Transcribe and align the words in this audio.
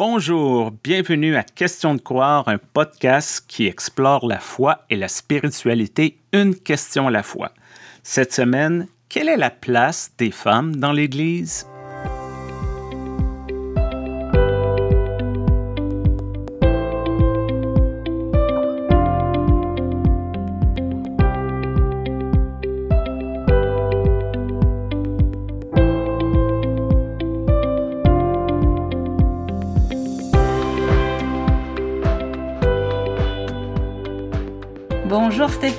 Bonjour, 0.00 0.70
bienvenue 0.82 1.36
à 1.36 1.42
Question 1.42 1.94
de 1.94 2.00
croire, 2.00 2.48
un 2.48 2.56
podcast 2.56 3.44
qui 3.46 3.66
explore 3.66 4.26
la 4.26 4.38
foi 4.38 4.86
et 4.88 4.96
la 4.96 5.08
spiritualité 5.08 6.16
une 6.32 6.54
question 6.54 7.08
à 7.08 7.10
la 7.10 7.22
fois. 7.22 7.52
Cette 8.02 8.32
semaine, 8.32 8.86
quelle 9.10 9.28
est 9.28 9.36
la 9.36 9.50
place 9.50 10.12
des 10.16 10.30
femmes 10.30 10.76
dans 10.76 10.92
l'Église? 10.92 11.66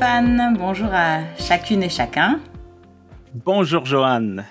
Stéphane, 0.02 0.56
bonjour 0.58 0.90
à 0.92 1.20
chacune 1.38 1.84
et 1.84 1.90
chacun. 1.90 2.40
Bonjour 3.36 3.86
Joanne. 3.86 4.44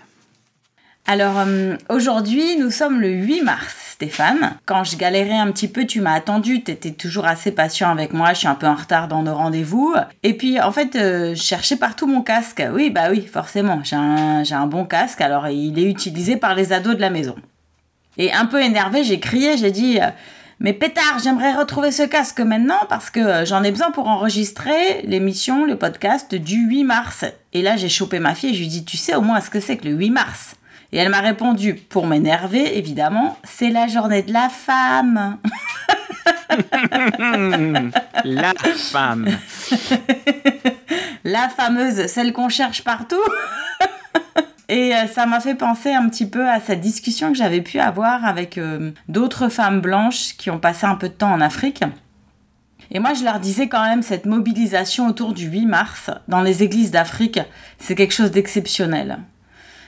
Alors 1.08 1.40
euh, 1.40 1.76
aujourd'hui 1.88 2.56
nous 2.56 2.70
sommes 2.70 3.00
le 3.00 3.08
8 3.08 3.42
mars 3.42 3.94
Stéphane. 3.94 4.56
Quand 4.64 4.84
je 4.84 4.96
galérais 4.96 5.36
un 5.36 5.50
petit 5.50 5.66
peu 5.66 5.86
tu 5.86 6.00
m'as 6.00 6.12
attendu, 6.12 6.62
tu 6.62 6.70
étais 6.70 6.92
toujours 6.92 7.24
assez 7.24 7.50
patient 7.50 7.90
avec 7.90 8.12
moi, 8.12 8.32
je 8.32 8.38
suis 8.38 8.46
un 8.46 8.54
peu 8.54 8.68
en 8.68 8.76
retard 8.76 9.08
dans 9.08 9.24
nos 9.24 9.34
rendez-vous. 9.34 9.92
Et 10.22 10.34
puis 10.34 10.60
en 10.60 10.70
fait 10.70 10.94
euh, 10.94 11.34
je 11.34 11.42
cherchais 11.42 11.76
partout 11.76 12.06
mon 12.06 12.22
casque. 12.22 12.62
Oui 12.72 12.90
bah 12.90 13.08
oui 13.10 13.26
forcément 13.26 13.80
j'ai 13.82 13.96
un, 13.96 14.44
un 14.48 14.66
bon 14.68 14.84
casque 14.84 15.20
alors 15.20 15.48
il 15.48 15.80
est 15.80 15.90
utilisé 15.90 16.36
par 16.36 16.54
les 16.54 16.72
ados 16.72 16.94
de 16.94 17.00
la 17.00 17.10
maison. 17.10 17.34
Et 18.18 18.32
un 18.32 18.46
peu 18.46 18.62
énervé 18.62 19.02
j'ai 19.02 19.18
crié, 19.18 19.56
j'ai 19.56 19.72
dit... 19.72 19.98
Euh, 20.00 20.10
mais 20.62 20.74
pétard, 20.74 21.18
j'aimerais 21.24 21.54
retrouver 21.54 21.90
ce 21.90 22.02
casque 22.02 22.40
maintenant 22.40 22.80
parce 22.90 23.08
que 23.08 23.20
euh, 23.20 23.44
j'en 23.46 23.62
ai 23.62 23.70
besoin 23.70 23.90
pour 23.92 24.08
enregistrer 24.08 25.00
l'émission, 25.04 25.64
le 25.64 25.76
podcast 25.76 26.34
du 26.34 26.66
8 26.68 26.84
mars. 26.84 27.24
Et 27.54 27.62
là, 27.62 27.78
j'ai 27.78 27.88
chopé 27.88 28.18
ma 28.18 28.34
fille 28.34 28.50
et 28.50 28.54
je 28.54 28.58
lui 28.58 28.66
ai 28.66 28.68
dit, 28.68 28.84
tu 28.84 28.98
sais 28.98 29.14
au 29.14 29.22
moins 29.22 29.40
ce 29.40 29.48
que 29.48 29.58
c'est 29.58 29.78
que 29.78 29.88
le 29.88 29.94
8 29.94 30.10
mars 30.10 30.56
Et 30.92 30.98
elle 30.98 31.08
m'a 31.08 31.20
répondu, 31.20 31.76
pour 31.76 32.06
m'énerver 32.06 32.76
évidemment, 32.76 33.38
c'est 33.42 33.70
la 33.70 33.86
journée 33.88 34.22
de 34.22 34.34
la 34.34 34.50
femme. 34.50 35.38
la 38.24 38.52
femme. 38.76 39.28
la 41.24 41.48
fameuse, 41.48 42.06
celle 42.06 42.34
qu'on 42.34 42.50
cherche 42.50 42.84
partout. 42.84 43.16
Et 44.70 44.94
euh, 44.94 45.08
ça 45.08 45.26
m'a 45.26 45.40
fait 45.40 45.56
penser 45.56 45.92
un 45.92 46.08
petit 46.08 46.26
peu 46.26 46.48
à 46.48 46.60
cette 46.60 46.80
discussion 46.80 47.32
que 47.32 47.36
j'avais 47.36 47.60
pu 47.60 47.80
avoir 47.80 48.24
avec 48.24 48.56
euh, 48.56 48.92
d'autres 49.08 49.48
femmes 49.48 49.80
blanches 49.80 50.36
qui 50.36 50.48
ont 50.48 50.60
passé 50.60 50.86
un 50.86 50.94
peu 50.94 51.08
de 51.08 51.14
temps 51.14 51.32
en 51.32 51.40
Afrique. 51.40 51.82
Et 52.92 53.00
moi, 53.00 53.12
je 53.14 53.24
leur 53.24 53.40
disais 53.40 53.68
quand 53.68 53.82
même, 53.82 54.02
cette 54.02 54.26
mobilisation 54.26 55.08
autour 55.08 55.32
du 55.32 55.48
8 55.48 55.66
mars 55.66 56.10
dans 56.28 56.40
les 56.40 56.62
églises 56.62 56.92
d'Afrique, 56.92 57.40
c'est 57.78 57.96
quelque 57.96 58.14
chose 58.14 58.30
d'exceptionnel. 58.30 59.18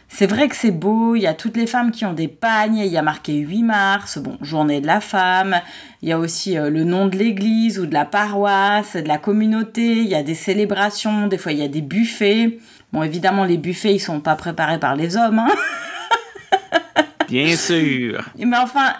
C'est 0.09 0.27
vrai 0.27 0.49
que 0.49 0.57
c'est 0.57 0.73
beau, 0.73 1.15
il 1.15 1.23
y 1.23 1.27
a 1.29 1.33
toutes 1.33 1.57
les 1.57 1.67
femmes 1.69 1.93
qui 1.93 2.05
ont 2.05 2.13
des 2.13 2.29
pagnes, 2.29 2.79
il 2.79 2.93
y 2.93 2.99
a 2.99 3.03
marqué 3.03 3.35
8 3.35 3.63
mars, 3.63 4.19
bon, 4.19 4.37
journée 4.43 4.81
de 4.81 4.87
la 4.87 5.01
femme, 5.01 5.61
il 6.03 6.09
y 6.09 6.13
a 6.13 6.19
aussi 6.19 6.59
euh, 6.59 6.71
le 6.71 6.85
nom 6.85 7.07
de 7.07 7.17
l'église 7.17 7.79
ou 7.79 7.87
de 7.87 7.95
la 7.95 8.05
paroisse, 8.05 8.97
de 8.97 9.09
la 9.09 9.19
communauté, 9.19 9.99
il 9.99 10.09
y 10.09 10.15
a 10.15 10.23
des 10.23 10.35
célébrations, 10.35 11.29
des 11.29 11.39
fois 11.39 11.53
il 11.53 11.59
y 11.59 11.65
a 11.65 11.69
des 11.69 11.81
buffets. 11.81 12.59
Bon, 12.93 13.03
évidemment, 13.03 13.45
les 13.45 13.57
buffets, 13.57 13.95
ils 13.95 14.01
sont 14.01 14.21
pas 14.21 14.37
préparés 14.37 14.79
par 14.79 14.97
les 14.97 15.17
hommes. 15.17 15.39
Hein 15.39 15.49
Bien 17.29 17.57
sûr. 17.57 18.23
Mais 18.37 18.59
enfin, 18.59 18.93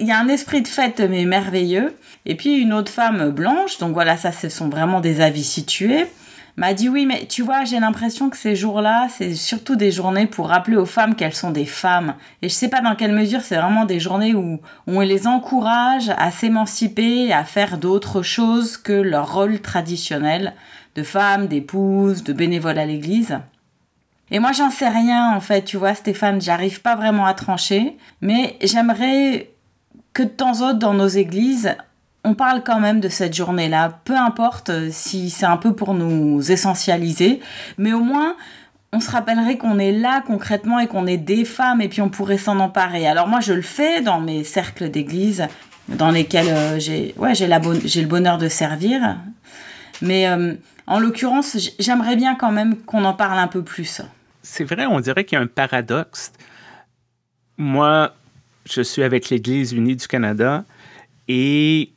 il 0.00 0.06
y 0.06 0.12
a 0.12 0.18
un 0.18 0.28
esprit 0.28 0.62
de 0.62 0.68
fête, 0.68 1.00
mais 1.00 1.24
merveilleux. 1.24 1.96
Et 2.26 2.36
puis, 2.36 2.58
une 2.58 2.72
autre 2.72 2.92
femme 2.92 3.30
blanche, 3.30 3.78
donc 3.78 3.94
voilà, 3.94 4.16
ça, 4.16 4.30
ce 4.30 4.48
sont 4.48 4.68
vraiment 4.68 5.00
des 5.00 5.20
avis 5.20 5.42
situés, 5.42 6.06
m'a 6.56 6.74
dit 6.74 6.88
oui, 6.88 7.06
mais 7.06 7.26
tu 7.26 7.42
vois, 7.42 7.64
j'ai 7.64 7.80
l'impression 7.80 8.30
que 8.30 8.36
ces 8.36 8.54
jours-là, 8.54 9.08
c'est 9.10 9.34
surtout 9.34 9.74
des 9.74 9.90
journées 9.90 10.26
pour 10.26 10.48
rappeler 10.48 10.76
aux 10.76 10.86
femmes 10.86 11.16
qu'elles 11.16 11.34
sont 11.34 11.50
des 11.50 11.64
femmes. 11.64 12.14
Et 12.42 12.48
je 12.48 12.54
sais 12.54 12.68
pas 12.68 12.80
dans 12.80 12.94
quelle 12.94 13.12
mesure 13.12 13.40
c'est 13.40 13.56
vraiment 13.56 13.84
des 13.84 13.98
journées 13.98 14.34
où, 14.34 14.54
où 14.54 14.60
on 14.86 15.00
les 15.00 15.26
encourage 15.26 16.10
à 16.16 16.30
s'émanciper, 16.30 17.32
à 17.32 17.42
faire 17.44 17.78
d'autres 17.78 18.22
choses 18.22 18.76
que 18.76 18.92
leur 18.92 19.34
rôle 19.34 19.60
traditionnel 19.60 20.54
de 20.94 21.02
femmes, 21.02 21.46
d'épouses, 21.46 22.22
de 22.22 22.32
bénévoles 22.32 22.78
à 22.78 22.86
l'église. 22.86 23.38
Et 24.30 24.38
moi, 24.38 24.52
j'en 24.52 24.70
sais 24.70 24.88
rien, 24.88 25.34
en 25.34 25.40
fait, 25.40 25.62
tu 25.62 25.76
vois, 25.76 25.94
Stéphane, 25.94 26.40
j'arrive 26.40 26.80
pas 26.80 26.96
vraiment 26.96 27.26
à 27.26 27.34
trancher, 27.34 27.96
mais 28.20 28.56
j'aimerais 28.62 29.50
que 30.12 30.22
de 30.22 30.28
temps 30.28 30.62
en 30.62 30.72
temps 30.72 30.74
dans 30.74 30.94
nos 30.94 31.08
églises, 31.08 31.74
on 32.24 32.34
parle 32.34 32.62
quand 32.62 32.80
même 32.80 33.00
de 33.00 33.08
cette 33.08 33.34
journée-là, 33.34 34.00
peu 34.04 34.16
importe 34.16 34.70
si 34.90 35.28
c'est 35.28 35.46
un 35.46 35.56
peu 35.56 35.74
pour 35.74 35.94
nous 35.94 36.50
essentialiser, 36.50 37.40
mais 37.78 37.92
au 37.92 38.00
moins, 38.00 38.36
on 38.92 39.00
se 39.00 39.10
rappellerait 39.10 39.56
qu'on 39.56 39.78
est 39.78 39.92
là 39.92 40.22
concrètement 40.26 40.78
et 40.78 40.86
qu'on 40.86 41.06
est 41.06 41.16
des 41.16 41.44
femmes 41.44 41.80
et 41.80 41.88
puis 41.88 42.02
on 42.02 42.10
pourrait 42.10 42.38
s'en 42.38 42.58
emparer. 42.60 43.06
Alors 43.06 43.26
moi, 43.26 43.40
je 43.40 43.52
le 43.52 43.62
fais 43.62 44.02
dans 44.02 44.20
mes 44.20 44.44
cercles 44.44 44.90
d'église 44.90 45.46
dans 45.88 46.10
lesquels 46.10 46.48
euh, 46.48 46.78
j'ai 46.78 47.14
ouais, 47.16 47.34
j'ai 47.34 47.46
le 47.48 48.06
bonheur 48.06 48.38
de 48.38 48.48
servir. 48.48 49.16
Mais 50.02 50.28
euh, 50.28 50.54
en 50.92 51.00
l'occurrence, 51.00 51.56
j'aimerais 51.78 52.16
bien 52.16 52.34
quand 52.34 52.52
même 52.52 52.76
qu'on 52.76 53.06
en 53.06 53.14
parle 53.14 53.38
un 53.38 53.48
peu 53.48 53.62
plus. 53.62 54.02
C'est 54.42 54.64
vrai, 54.64 54.84
on 54.84 55.00
dirait 55.00 55.24
qu'il 55.24 55.36
y 55.36 55.38
a 55.38 55.42
un 55.42 55.46
paradoxe. 55.46 56.32
Moi, 57.56 58.14
je 58.66 58.82
suis 58.82 59.02
avec 59.02 59.30
l'Église 59.30 59.72
unie 59.72 59.96
du 59.96 60.06
Canada 60.06 60.66
et 61.28 61.90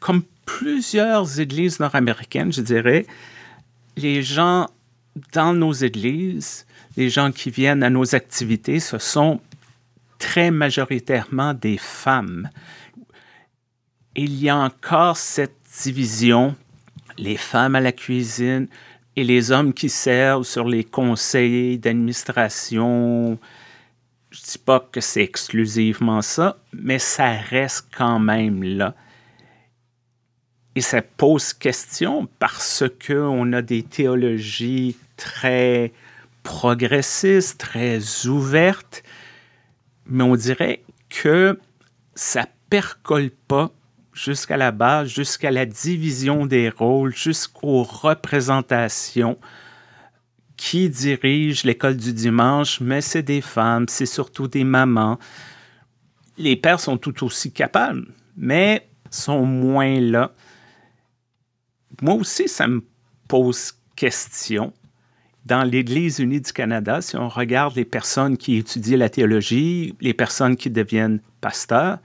comme 0.00 0.24
plusieurs 0.46 1.38
églises 1.38 1.78
nord-américaines, 1.78 2.52
je 2.52 2.62
dirais, 2.62 3.06
les 3.96 4.20
gens 4.20 4.68
dans 5.32 5.54
nos 5.54 5.72
églises, 5.72 6.66
les 6.96 7.08
gens 7.08 7.30
qui 7.30 7.50
viennent 7.50 7.84
à 7.84 7.90
nos 7.90 8.16
activités, 8.16 8.80
ce 8.80 8.98
sont 8.98 9.40
très 10.18 10.50
majoritairement 10.50 11.54
des 11.54 11.78
femmes. 11.78 12.50
Il 14.16 14.34
y 14.42 14.48
a 14.48 14.56
encore 14.56 15.16
cette 15.16 15.54
division 15.84 16.56
les 17.20 17.36
femmes 17.36 17.76
à 17.76 17.80
la 17.80 17.92
cuisine 17.92 18.66
et 19.14 19.24
les 19.24 19.52
hommes 19.52 19.74
qui 19.74 19.88
servent 19.88 20.44
sur 20.44 20.66
les 20.66 20.84
conseils 20.84 21.78
d'administration. 21.78 23.38
Je 24.30 24.40
ne 24.40 24.44
dis 24.44 24.58
pas 24.58 24.80
que 24.92 25.00
c'est 25.00 25.22
exclusivement 25.22 26.22
ça, 26.22 26.56
mais 26.72 26.98
ça 26.98 27.32
reste 27.32 27.88
quand 27.96 28.18
même 28.18 28.62
là. 28.62 28.94
Et 30.74 30.80
ça 30.80 31.02
pose 31.02 31.52
question 31.52 32.28
parce 32.38 32.84
qu'on 33.06 33.52
a 33.52 33.60
des 33.60 33.82
théologies 33.82 34.96
très 35.16 35.92
progressistes, 36.42 37.58
très 37.60 38.26
ouvertes, 38.26 39.02
mais 40.06 40.24
on 40.24 40.36
dirait 40.36 40.82
que 41.08 41.58
ça 42.14 42.46
percole 42.70 43.30
pas 43.48 43.72
jusqu'à 44.12 44.56
la 44.56 44.72
base, 44.72 45.08
jusqu'à 45.08 45.50
la 45.50 45.66
division 45.66 46.46
des 46.46 46.68
rôles, 46.68 47.14
jusqu'aux 47.14 47.82
représentations 47.82 49.38
qui 50.56 50.90
dirigent 50.90 51.62
l'école 51.64 51.96
du 51.96 52.12
dimanche, 52.12 52.80
mais 52.80 53.00
c'est 53.00 53.22
des 53.22 53.40
femmes, 53.40 53.86
c'est 53.88 54.06
surtout 54.06 54.46
des 54.46 54.64
mamans. 54.64 55.18
Les 56.36 56.54
pères 56.54 56.80
sont 56.80 56.98
tout 56.98 57.24
aussi 57.24 57.50
capables, 57.50 58.06
mais 58.36 58.86
sont 59.10 59.46
moins 59.46 59.98
là. 60.00 60.32
Moi 62.02 62.14
aussi, 62.14 62.46
ça 62.46 62.66
me 62.66 62.82
pose 63.26 63.72
question. 63.96 64.72
Dans 65.46 65.62
l'Église 65.62 66.18
unie 66.18 66.40
du 66.40 66.52
Canada, 66.52 67.00
si 67.00 67.16
on 67.16 67.28
regarde 67.28 67.74
les 67.76 67.86
personnes 67.86 68.36
qui 68.36 68.56
étudient 68.56 68.98
la 68.98 69.08
théologie, 69.08 69.94
les 70.00 70.14
personnes 70.14 70.56
qui 70.56 70.68
deviennent 70.68 71.20
pasteurs, 71.40 71.98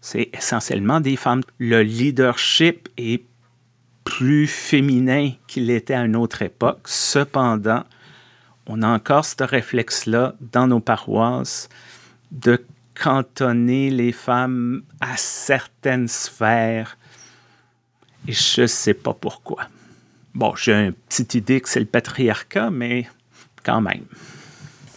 c'est 0.00 0.30
essentiellement 0.32 1.00
des 1.00 1.16
femmes. 1.16 1.42
Le 1.58 1.82
leadership 1.82 2.88
est 2.96 3.22
plus 4.04 4.46
féminin 4.46 5.32
qu'il 5.46 5.70
était 5.70 5.94
à 5.94 6.04
une 6.04 6.16
autre 6.16 6.42
époque. 6.42 6.80
Cependant, 6.86 7.84
on 8.66 8.82
a 8.82 8.88
encore 8.88 9.24
ce 9.24 9.42
réflexe-là 9.42 10.34
dans 10.52 10.66
nos 10.66 10.80
paroisses 10.80 11.68
de 12.30 12.64
cantonner 12.94 13.90
les 13.90 14.12
femmes 14.12 14.82
à 15.00 15.16
certaines 15.16 16.08
sphères. 16.08 16.96
Et 18.28 18.32
je 18.32 18.62
ne 18.62 18.66
sais 18.66 18.94
pas 18.94 19.14
pourquoi. 19.14 19.68
Bon, 20.34 20.54
j'ai 20.54 20.74
une 20.74 20.92
petite 20.92 21.34
idée 21.34 21.60
que 21.60 21.68
c'est 21.68 21.80
le 21.80 21.86
patriarcat, 21.86 22.70
mais 22.70 23.08
quand 23.64 23.80
même. 23.80 24.04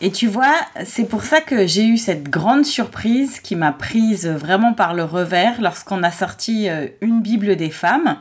Et 0.05 0.11
tu 0.11 0.27
vois, 0.27 0.53
c'est 0.83 1.05
pour 1.05 1.23
ça 1.23 1.39
que 1.39 1.65
j'ai 1.65 1.85
eu 1.87 1.95
cette 1.95 2.29
grande 2.29 2.65
surprise 2.65 3.39
qui 3.39 3.55
m'a 3.55 3.71
prise 3.71 4.27
vraiment 4.27 4.73
par 4.73 4.93
le 4.93 5.05
revers 5.05 5.61
lorsqu'on 5.61 6.03
a 6.03 6.11
sorti 6.11 6.67
euh, 6.67 6.87
une 6.99 7.21
Bible 7.21 7.55
des 7.55 7.69
femmes 7.69 8.17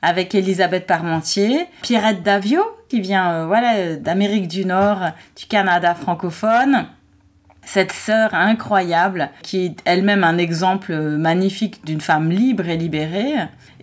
avec 0.00 0.32
Elisabeth 0.36 0.86
Parmentier, 0.86 1.66
Pierrette 1.82 2.22
Davio 2.22 2.62
qui 2.88 3.00
vient 3.00 3.50
euh, 3.50 3.96
d'Amérique 3.96 4.46
du 4.46 4.64
Nord, 4.64 5.00
du 5.36 5.46
Canada 5.46 5.96
francophone, 5.96 6.86
cette 7.62 7.90
sœur 7.90 8.32
incroyable 8.32 9.28
qui 9.42 9.64
est 9.64 9.76
elle-même 9.86 10.22
un 10.22 10.38
exemple 10.38 10.94
magnifique 10.94 11.84
d'une 11.84 12.00
femme 12.00 12.30
libre 12.30 12.68
et 12.68 12.76
libérée. 12.76 13.34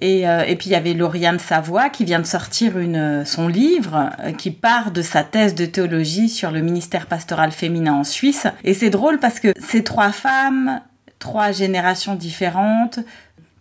Et, 0.02 0.28
euh, 0.28 0.44
et 0.46 0.56
puis 0.56 0.70
il 0.70 0.74
y 0.74 0.76
avait 0.76 0.94
Lauriane 0.94 1.40
Savoie 1.40 1.90
qui 1.90 2.06
vient 2.06 2.20
de 2.20 2.26
sortir 2.26 2.78
une, 2.80 3.24
son 3.24 3.48
livre 3.48 4.10
euh, 4.20 4.32
qui 4.32 4.50
part 4.50 4.92
de 4.92 5.04
sa 5.04 5.24
thèse 5.24 5.54
de 5.54 5.66
théologie 5.66 6.28
sur 6.28 6.52
le 6.52 6.62
ministère 6.62 7.06
pastoral 7.06 7.52
féminin 7.52 7.94
en 7.94 8.04
Suisse. 8.04 8.48
Et 8.64 8.74
c'est 8.74 8.90
drôle 8.90 9.20
parce 9.20 9.40
que 9.40 9.54
ces 9.60 9.84
trois 9.84 10.12
femmes, 10.12 10.82
trois 11.20 11.52
générations 11.52 12.16
différentes, 12.16 13.00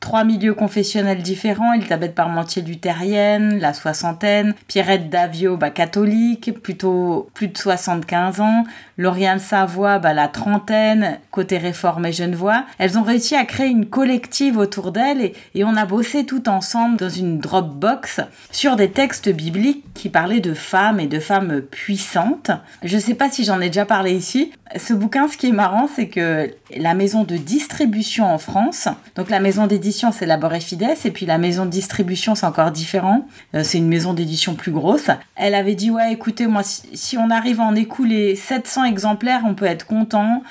trois 0.01 0.25
milieux 0.25 0.55
confessionnels 0.55 1.23
différents, 1.23 1.75
Elisabeth 1.75 2.15
Parmentier 2.15 2.63
luthérienne, 2.63 3.59
la 3.61 3.75
soixantaine, 3.75 4.55
Pierrette 4.67 5.11
Davio, 5.11 5.57
bah, 5.57 5.71
catholique, 5.71 6.53
plutôt 6.63 7.29
plus 7.35 7.49
de 7.49 7.57
75 7.57 8.41
ans, 8.41 8.65
Lauriane 8.97 9.39
Savoie, 9.39 9.99
bah, 9.99 10.15
la 10.15 10.29
trentaine, 10.29 11.19
côté 11.31 11.59
réformé 11.59 12.13
genevois. 12.13 12.65
Elles 12.79 12.99
ont 12.99 13.03
réussi 13.03 13.37
à 13.37 13.45
créer 13.45 13.69
une 13.69 13.87
collective 13.87 14.57
autour 14.57 14.91
d'elles 14.91 15.33
et, 15.55 15.65
on 15.65 15.77
a 15.77 15.85
bossé 15.85 16.25
tout 16.25 16.49
ensemble 16.49 16.97
dans 16.97 17.11
une 17.11 17.39
Dropbox 17.39 18.21
sur 18.51 18.77
des 18.77 18.91
textes 18.91 19.29
bibliques 19.29 19.85
qui 19.95 20.09
parlaient 20.09 20.41
de 20.41 20.55
femmes 20.55 20.99
et 20.99 21.07
de 21.07 21.21
femmes 21.21 21.61
puissantes. 21.61 22.51
Je 22.83 22.99
sais 22.99 23.15
pas 23.15 23.31
si 23.31 23.45
j'en 23.45 23.61
ai 23.61 23.69
déjà 23.69 23.85
parlé 23.85 24.13
ici. 24.13 24.53
Ce 24.77 24.95
bouquin, 24.95 25.29
ce 25.29 25.37
qui 25.37 25.49
est 25.49 25.53
marrant, 25.53 25.89
c'est 25.95 26.09
que 26.09 26.51
la 26.77 26.95
maison 26.95 27.25
de 27.25 27.37
distribution 27.37 28.25
en 28.25 28.39
France, 28.39 28.89
donc 29.17 29.29
la 29.29 29.41
maison 29.41 29.67
d'édition 29.91 30.13
c'est 30.13 30.27
Labor 30.27 30.53
Fides, 30.61 30.87
et 31.05 31.11
puis 31.11 31.27
la 31.27 31.37
maison 31.37 31.65
de 31.65 31.71
distribution, 31.71 32.37
c'est 32.37 32.47
encore 32.47 32.71
différent. 32.71 33.27
Euh, 33.57 33.65
c'est 33.65 33.79
une 33.79 33.89
maison 33.89 34.15
d'édition 34.15 34.55
plus 34.55 34.71
grosse. 34.71 35.11
Elle 35.35 35.57
avait 35.57 35.75
dit, 35.75 35.91
ouais, 35.91 36.13
écoutez, 36.13 36.47
moi, 36.47 36.63
si, 36.63 37.19
on 37.19 37.29
arrive 37.29 37.61
à 37.61 37.65
en 37.65 37.75
écouler 37.75 38.37
700 38.37 38.85
exemplaires, 38.85 39.41
on 39.45 39.55
peut 39.55 39.65
être 39.65 39.87
content. 39.87 40.45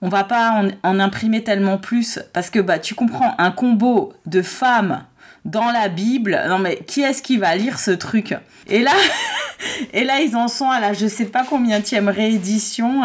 On 0.00 0.08
va 0.08 0.24
pas 0.24 0.62
en, 0.82 0.98
imprimer 0.98 1.44
tellement 1.44 1.76
plus, 1.76 2.20
parce 2.32 2.48
que 2.48 2.58
bah, 2.58 2.78
tu 2.78 2.94
comprends, 2.94 3.34
un 3.36 3.50
combo 3.50 4.14
de 4.24 4.40
femmes 4.40 5.02
dans 5.44 5.70
la 5.70 5.88
Bible. 5.88 6.42
Non 6.48 6.58
mais 6.58 6.78
qui 6.86 7.02
est-ce 7.02 7.22
qui 7.22 7.36
va 7.36 7.54
lire 7.54 7.78
ce 7.78 7.90
truc? 7.90 8.34
Et 8.66 8.82
là, 8.82 8.92
et 9.92 10.04
là 10.04 10.20
ils 10.20 10.36
en 10.36 10.48
sont 10.48 10.70
à 10.70 10.80
la 10.80 10.92
je 10.92 11.06
sais 11.06 11.26
pas 11.26 11.44
combien 11.48 11.80
tième 11.82 12.08
réédition. 12.08 13.02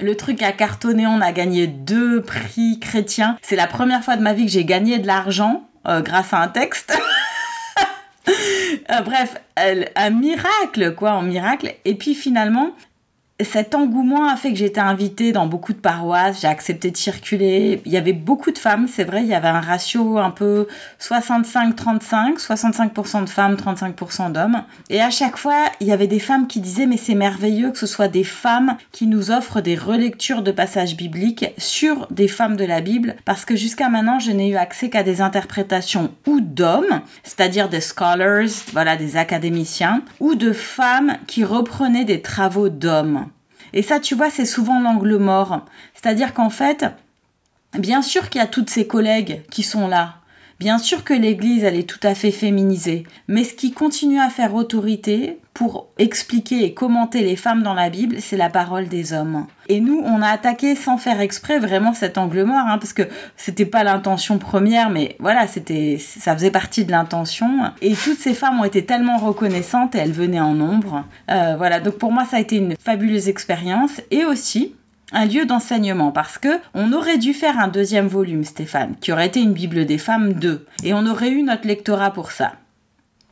Le 0.00 0.16
truc 0.16 0.42
a 0.42 0.52
cartonné, 0.52 1.06
on 1.06 1.20
a 1.20 1.32
gagné 1.32 1.66
deux 1.66 2.22
prix 2.22 2.78
chrétiens. 2.80 3.36
C'est 3.42 3.56
la 3.56 3.66
première 3.66 4.02
fois 4.02 4.16
de 4.16 4.22
ma 4.22 4.32
vie 4.32 4.46
que 4.46 4.52
j'ai 4.52 4.64
gagné 4.64 4.98
de 4.98 5.06
l'argent 5.06 5.68
euh, 5.86 6.00
grâce 6.00 6.32
à 6.32 6.38
un 6.38 6.48
texte. 6.48 6.98
Euh, 8.90 9.00
bref, 9.02 9.36
un 9.56 10.10
miracle, 10.10 10.94
quoi, 10.94 11.12
un 11.12 11.22
miracle. 11.22 11.74
Et 11.84 11.94
puis 11.94 12.14
finalement, 12.14 12.70
cet 13.44 13.74
engouement 13.74 14.28
a 14.28 14.36
fait 14.36 14.52
que 14.52 14.60
été 14.62 14.80
invitée 14.80 15.32
dans 15.32 15.46
beaucoup 15.46 15.72
de 15.72 15.78
paroisses, 15.78 16.40
j'ai 16.42 16.48
accepté 16.48 16.90
de 16.90 16.96
circuler. 16.96 17.80
Il 17.84 17.92
y 17.92 17.96
avait 17.96 18.12
beaucoup 18.12 18.50
de 18.50 18.58
femmes, 18.58 18.86
c'est 18.88 19.04
vrai, 19.04 19.22
il 19.22 19.28
y 19.28 19.34
avait 19.34 19.48
un 19.48 19.60
ratio 19.60 20.18
un 20.18 20.30
peu 20.30 20.66
65-35, 21.00 22.38
65%, 22.38 23.24
de 23.24 23.28
femmes, 23.28 23.54
35% 23.54 24.32
d'hommes. 24.32 24.62
Et 24.88 25.00
à 25.00 25.10
chaque 25.10 25.36
fois, 25.36 25.64
il 25.80 25.86
y 25.86 25.92
avait 25.92 26.06
des 26.06 26.18
femmes 26.18 26.46
qui 26.46 26.60
disaient 26.60 26.86
mais 26.86 26.96
c'est 26.96 27.14
merveilleux 27.14 27.70
que 27.70 27.78
ce 27.78 27.86
soit 27.86 28.08
des 28.08 28.24
femmes 28.24 28.76
qui 28.92 29.06
nous 29.06 29.30
offrent 29.30 29.60
des 29.60 29.76
relectures 29.76 30.42
de 30.42 30.52
passages 30.52 30.96
bibliques 30.96 31.46
sur 31.58 32.06
des 32.10 32.28
femmes 32.28 32.56
de 32.56 32.64
la 32.64 32.80
Bible, 32.80 33.16
parce 33.24 33.44
que 33.44 33.56
jusqu'à 33.56 33.88
maintenant, 33.88 34.18
je 34.18 34.30
n'ai 34.30 34.48
eu 34.48 34.56
accès 34.56 34.90
qu'à 34.90 35.02
des 35.02 35.20
interprétations 35.20 36.12
ou 36.26 36.40
d'hommes, 36.40 37.00
c'est-à-dire 37.22 37.68
des 37.68 37.80
scholars, 37.80 38.48
voilà, 38.72 38.96
des 38.96 39.16
académiciens, 39.16 40.02
ou 40.20 40.34
de 40.34 40.52
femmes 40.52 41.16
qui 41.26 41.44
reprenaient 41.44 42.04
des 42.04 42.22
travaux 42.22 42.68
d'hommes. 42.68 43.29
Et 43.72 43.82
ça, 43.82 44.00
tu 44.00 44.14
vois, 44.14 44.30
c'est 44.30 44.46
souvent 44.46 44.80
l'angle 44.80 45.16
mort. 45.16 45.64
C'est-à-dire 45.94 46.34
qu'en 46.34 46.50
fait, 46.50 46.86
bien 47.78 48.02
sûr 48.02 48.30
qu'il 48.30 48.40
y 48.40 48.44
a 48.44 48.48
toutes 48.48 48.70
ces 48.70 48.86
collègues 48.86 49.42
qui 49.50 49.62
sont 49.62 49.88
là. 49.88 50.19
Bien 50.60 50.76
sûr 50.76 51.04
que 51.04 51.14
l'Église, 51.14 51.64
elle 51.64 51.76
est 51.76 51.88
tout 51.88 52.06
à 52.06 52.14
fait 52.14 52.30
féminisée. 52.30 53.04
Mais 53.28 53.44
ce 53.44 53.54
qui 53.54 53.72
continue 53.72 54.20
à 54.20 54.28
faire 54.28 54.54
autorité 54.54 55.38
pour 55.54 55.88
expliquer 55.96 56.64
et 56.64 56.74
commenter 56.74 57.22
les 57.22 57.36
femmes 57.36 57.62
dans 57.62 57.72
la 57.72 57.88
Bible, 57.88 58.16
c'est 58.20 58.36
la 58.36 58.50
parole 58.50 58.86
des 58.86 59.14
hommes. 59.14 59.46
Et 59.70 59.80
nous, 59.80 60.02
on 60.04 60.20
a 60.20 60.28
attaqué 60.28 60.74
sans 60.74 60.98
faire 60.98 61.22
exprès 61.22 61.58
vraiment 61.58 61.94
cet 61.94 62.18
angle 62.18 62.44
mort, 62.44 62.66
hein, 62.66 62.76
parce 62.76 62.92
que 62.92 63.04
c'était 63.38 63.64
pas 63.64 63.84
l'intention 63.84 64.36
première, 64.36 64.90
mais 64.90 65.16
voilà, 65.18 65.46
c'était, 65.46 65.96
ça 65.98 66.34
faisait 66.34 66.50
partie 66.50 66.84
de 66.84 66.90
l'intention. 66.90 67.72
Et 67.80 67.94
toutes 67.94 68.18
ces 68.18 68.34
femmes 68.34 68.60
ont 68.60 68.64
été 68.64 68.84
tellement 68.84 69.16
reconnaissantes 69.16 69.94
et 69.94 69.98
elles 69.98 70.12
venaient 70.12 70.40
en 70.40 70.52
nombre. 70.52 71.06
Euh, 71.30 71.54
voilà, 71.56 71.80
donc 71.80 71.94
pour 71.94 72.12
moi, 72.12 72.26
ça 72.26 72.36
a 72.36 72.40
été 72.40 72.56
une 72.56 72.74
fabuleuse 72.78 73.30
expérience. 73.30 74.02
Et 74.10 74.26
aussi, 74.26 74.74
un 75.12 75.26
lieu 75.26 75.46
d'enseignement 75.46 76.12
parce 76.12 76.38
que 76.38 76.48
on 76.74 76.92
aurait 76.92 77.18
dû 77.18 77.34
faire 77.34 77.58
un 77.58 77.68
deuxième 77.68 78.08
volume, 78.08 78.44
Stéphane, 78.44 78.94
qui 79.00 79.12
aurait 79.12 79.26
été 79.26 79.40
une 79.40 79.52
Bible 79.52 79.86
des 79.86 79.98
femmes 79.98 80.34
2, 80.34 80.66
et 80.84 80.94
on 80.94 81.06
aurait 81.06 81.30
eu 81.30 81.42
notre 81.42 81.66
lectorat 81.66 82.12
pour 82.12 82.30
ça. 82.30 82.52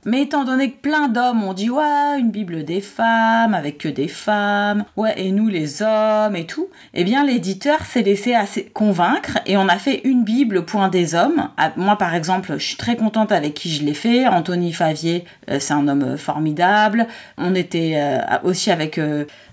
Mais 0.09 0.23
étant 0.23 0.45
donné 0.45 0.71
que 0.71 0.81
plein 0.81 1.09
d'hommes 1.09 1.45
ont 1.45 1.53
dit 1.53 1.69
ouais, 1.69 2.19
une 2.19 2.31
Bible 2.31 2.65
des 2.65 2.81
femmes, 2.81 3.53
avec 3.53 3.77
que 3.77 3.89
des 3.89 4.09
femmes, 4.09 4.87
ouais, 4.97 5.13
et 5.21 5.33
nous 5.33 5.49
les 5.49 5.83
hommes 5.83 6.35
et 6.35 6.47
tout, 6.47 6.69
eh 6.95 7.05
bien 7.05 7.27
l'éditeur 7.27 7.85
s'est 7.85 8.01
laissé 8.01 8.35
assez 8.35 8.65
convaincre 8.65 9.39
et 9.45 9.59
on 9.59 9.69
a 9.69 9.77
fait 9.77 10.01
une 10.05 10.25
Bible 10.25 10.65
point 10.65 10.89
des 10.89 11.15
hommes. 11.15 11.51
Ah, 11.59 11.73
moi 11.77 11.99
par 11.99 12.15
exemple, 12.15 12.55
je 12.57 12.65
suis 12.65 12.79
très 12.79 12.97
contente 12.97 13.33
avec 13.33 13.53
qui 13.53 13.71
je 13.71 13.85
l'ai 13.85 13.93
fait. 13.93 14.27
Anthony 14.27 14.73
Favier, 14.73 15.27
euh, 15.51 15.61
c'est 15.61 15.75
un 15.75 15.87
homme 15.87 16.05
euh, 16.05 16.17
formidable. 16.17 17.07
On 17.37 17.55
était 17.55 17.97
euh, 17.97 18.21
aussi 18.45 18.71
avec 18.71 18.99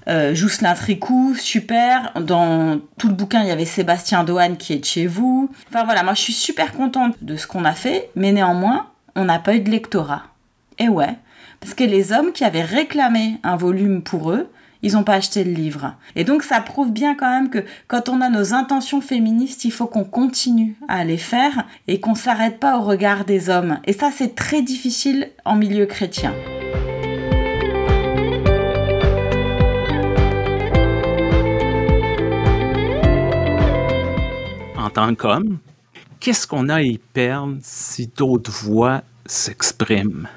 Jousselin 0.08 0.74
Tricou, 0.74 1.36
super. 1.36 2.14
Dans 2.22 2.80
tout 2.98 3.10
le 3.10 3.14
bouquin, 3.14 3.42
il 3.42 3.50
y 3.50 3.52
avait 3.52 3.66
Sébastien 3.66 4.24
Dohan 4.24 4.56
qui 4.56 4.72
est 4.72 4.80
de 4.80 4.86
chez 4.86 5.06
vous. 5.06 5.50
Enfin 5.68 5.84
voilà, 5.84 6.04
moi 6.04 6.14
je 6.14 6.22
suis 6.22 6.32
super 6.34 6.72
contente 6.72 7.16
de 7.22 7.36
ce 7.36 7.46
qu'on 7.46 7.66
a 7.66 7.74
fait, 7.74 8.10
mais 8.16 8.32
néanmoins, 8.32 8.88
on 9.18 9.26
n'a 9.26 9.40
pas 9.40 9.54
eu 9.56 9.60
de 9.60 9.70
lectorat. 9.70 10.24
Et 10.80 10.90
ouais, 10.90 11.16
parce 11.60 11.74
que 11.74 11.84
les 11.84 12.12
hommes 12.12 12.32
qui 12.32 12.44
avaient 12.44 12.64
réclamé 12.64 13.38
un 13.44 13.56
volume 13.56 14.02
pour 14.02 14.32
eux, 14.32 14.50
ils 14.82 14.94
n'ont 14.94 15.04
pas 15.04 15.16
acheté 15.16 15.44
le 15.44 15.52
livre. 15.52 15.96
Et 16.16 16.24
donc 16.24 16.44
ça 16.44 16.62
prouve 16.62 16.92
bien 16.92 17.16
quand 17.16 17.30
même 17.30 17.50
que 17.50 17.64
quand 17.88 18.10
on 18.10 18.22
a 18.22 18.30
nos 18.30 18.54
intentions 18.54 19.02
féministes, 19.02 19.66
il 19.66 19.72
faut 19.72 19.88
qu'on 19.88 20.04
continue 20.04 20.76
à 20.88 21.04
les 21.04 21.18
faire 21.18 21.66
et 21.88 22.00
qu'on 22.00 22.16
s'arrête 22.16 22.60
pas 22.60 22.78
au 22.78 22.82
regard 22.84 23.26
des 23.26 23.50
hommes. 23.50 23.80
Et 23.86 23.94
ça 23.94 24.12
c'est 24.12 24.36
très 24.36 24.62
difficile 24.62 25.30
en 25.44 25.56
milieu 25.56 25.86
chrétien. 25.86 26.34
tant 34.96 35.14
qu'homme, 35.14 35.58
qu'est-ce 36.22 36.48
qu'on 36.48 36.70
a 36.70 36.76
à 36.76 36.82
y 36.82 36.98
perdre 36.98 37.58
si 37.62 38.08
d'autres 38.08 38.50
voix 38.50 39.02
s'expriment? 39.26 40.30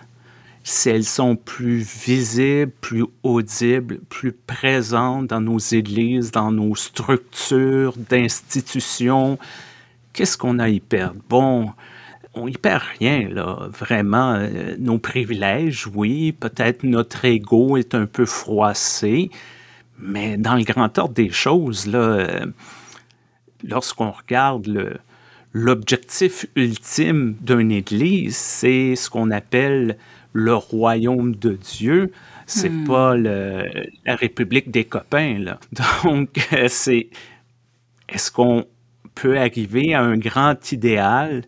Si 0.70 0.90
elles 0.90 1.04
sont 1.04 1.34
plus 1.34 1.78
visibles, 1.78 2.70
plus 2.82 3.06
audibles, 3.22 4.00
plus 4.10 4.32
présentes 4.32 5.28
dans 5.28 5.40
nos 5.40 5.58
églises, 5.58 6.30
dans 6.30 6.52
nos 6.52 6.74
structures 6.74 7.94
d'institutions, 7.96 9.38
qu'est-ce 10.12 10.36
qu'on 10.36 10.58
a 10.58 10.64
à 10.64 10.68
y 10.68 10.80
perdre? 10.80 11.22
Bon, 11.30 11.70
on 12.34 12.48
y 12.48 12.52
perd 12.52 12.82
rien, 12.98 13.30
là, 13.30 13.70
vraiment. 13.78 14.34
Euh, 14.34 14.76
nos 14.78 14.98
privilèges, 14.98 15.86
oui, 15.94 16.32
peut-être 16.32 16.82
notre 16.82 17.24
ego 17.24 17.78
est 17.78 17.94
un 17.94 18.04
peu 18.04 18.26
froissé, 18.26 19.30
mais 19.98 20.36
dans 20.36 20.54
le 20.54 20.64
grand 20.64 20.98
ordre 20.98 21.14
des 21.14 21.30
choses, 21.30 21.86
là, 21.86 21.98
euh, 21.98 22.46
lorsqu'on 23.64 24.10
regarde 24.10 24.98
l'objectif 25.54 26.44
ultime 26.56 27.36
d'une 27.40 27.72
Église, 27.72 28.36
c'est 28.36 28.96
ce 28.96 29.08
qu'on 29.08 29.30
appelle 29.30 29.96
le 30.38 30.54
royaume 30.54 31.34
de 31.34 31.52
Dieu. 31.52 32.12
C'est 32.46 32.70
hmm. 32.70 32.86
pas 32.86 33.16
la 33.16 34.16
République 34.16 34.70
des 34.70 34.84
copains. 34.84 35.38
Là. 35.38 35.58
Donc, 36.04 36.48
c'est 36.68 37.08
est-ce 38.08 38.30
qu'on 38.30 38.64
peut 39.14 39.38
arriver 39.38 39.94
à 39.94 40.00
un 40.00 40.16
grand 40.16 40.72
idéal 40.72 41.44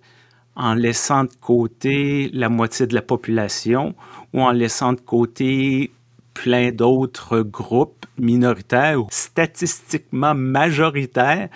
en 0.56 0.74
laissant 0.74 1.24
de 1.24 1.32
côté 1.40 2.28
la 2.34 2.48
moitié 2.48 2.86
de 2.86 2.94
la 2.94 3.02
population 3.02 3.94
ou 4.34 4.42
en 4.42 4.50
laissant 4.50 4.92
de 4.92 5.00
côté 5.00 5.90
plein 6.34 6.70
d'autres 6.70 7.40
groupes 7.40 8.04
minoritaires 8.18 9.00
ou 9.00 9.06
statistiquement 9.10 10.34
majoritaires? 10.34 11.48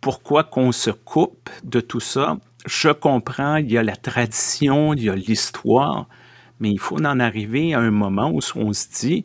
Pourquoi 0.00 0.44
qu'on 0.44 0.72
se 0.72 0.90
coupe 0.90 1.50
de 1.62 1.80
tout 1.80 2.00
ça? 2.00 2.38
Je 2.66 2.90
comprends, 2.90 3.56
il 3.56 3.70
y 3.70 3.78
a 3.78 3.82
la 3.82 3.96
tradition, 3.96 4.92
il 4.94 5.04
y 5.04 5.08
a 5.08 5.14
l'histoire, 5.14 6.06
mais 6.58 6.70
il 6.70 6.78
faut 6.78 6.98
en 6.98 7.18
arriver 7.20 7.74
à 7.74 7.80
un 7.80 7.90
moment 7.90 8.30
où 8.30 8.40
on 8.56 8.72
se 8.72 8.86
dit, 9.00 9.24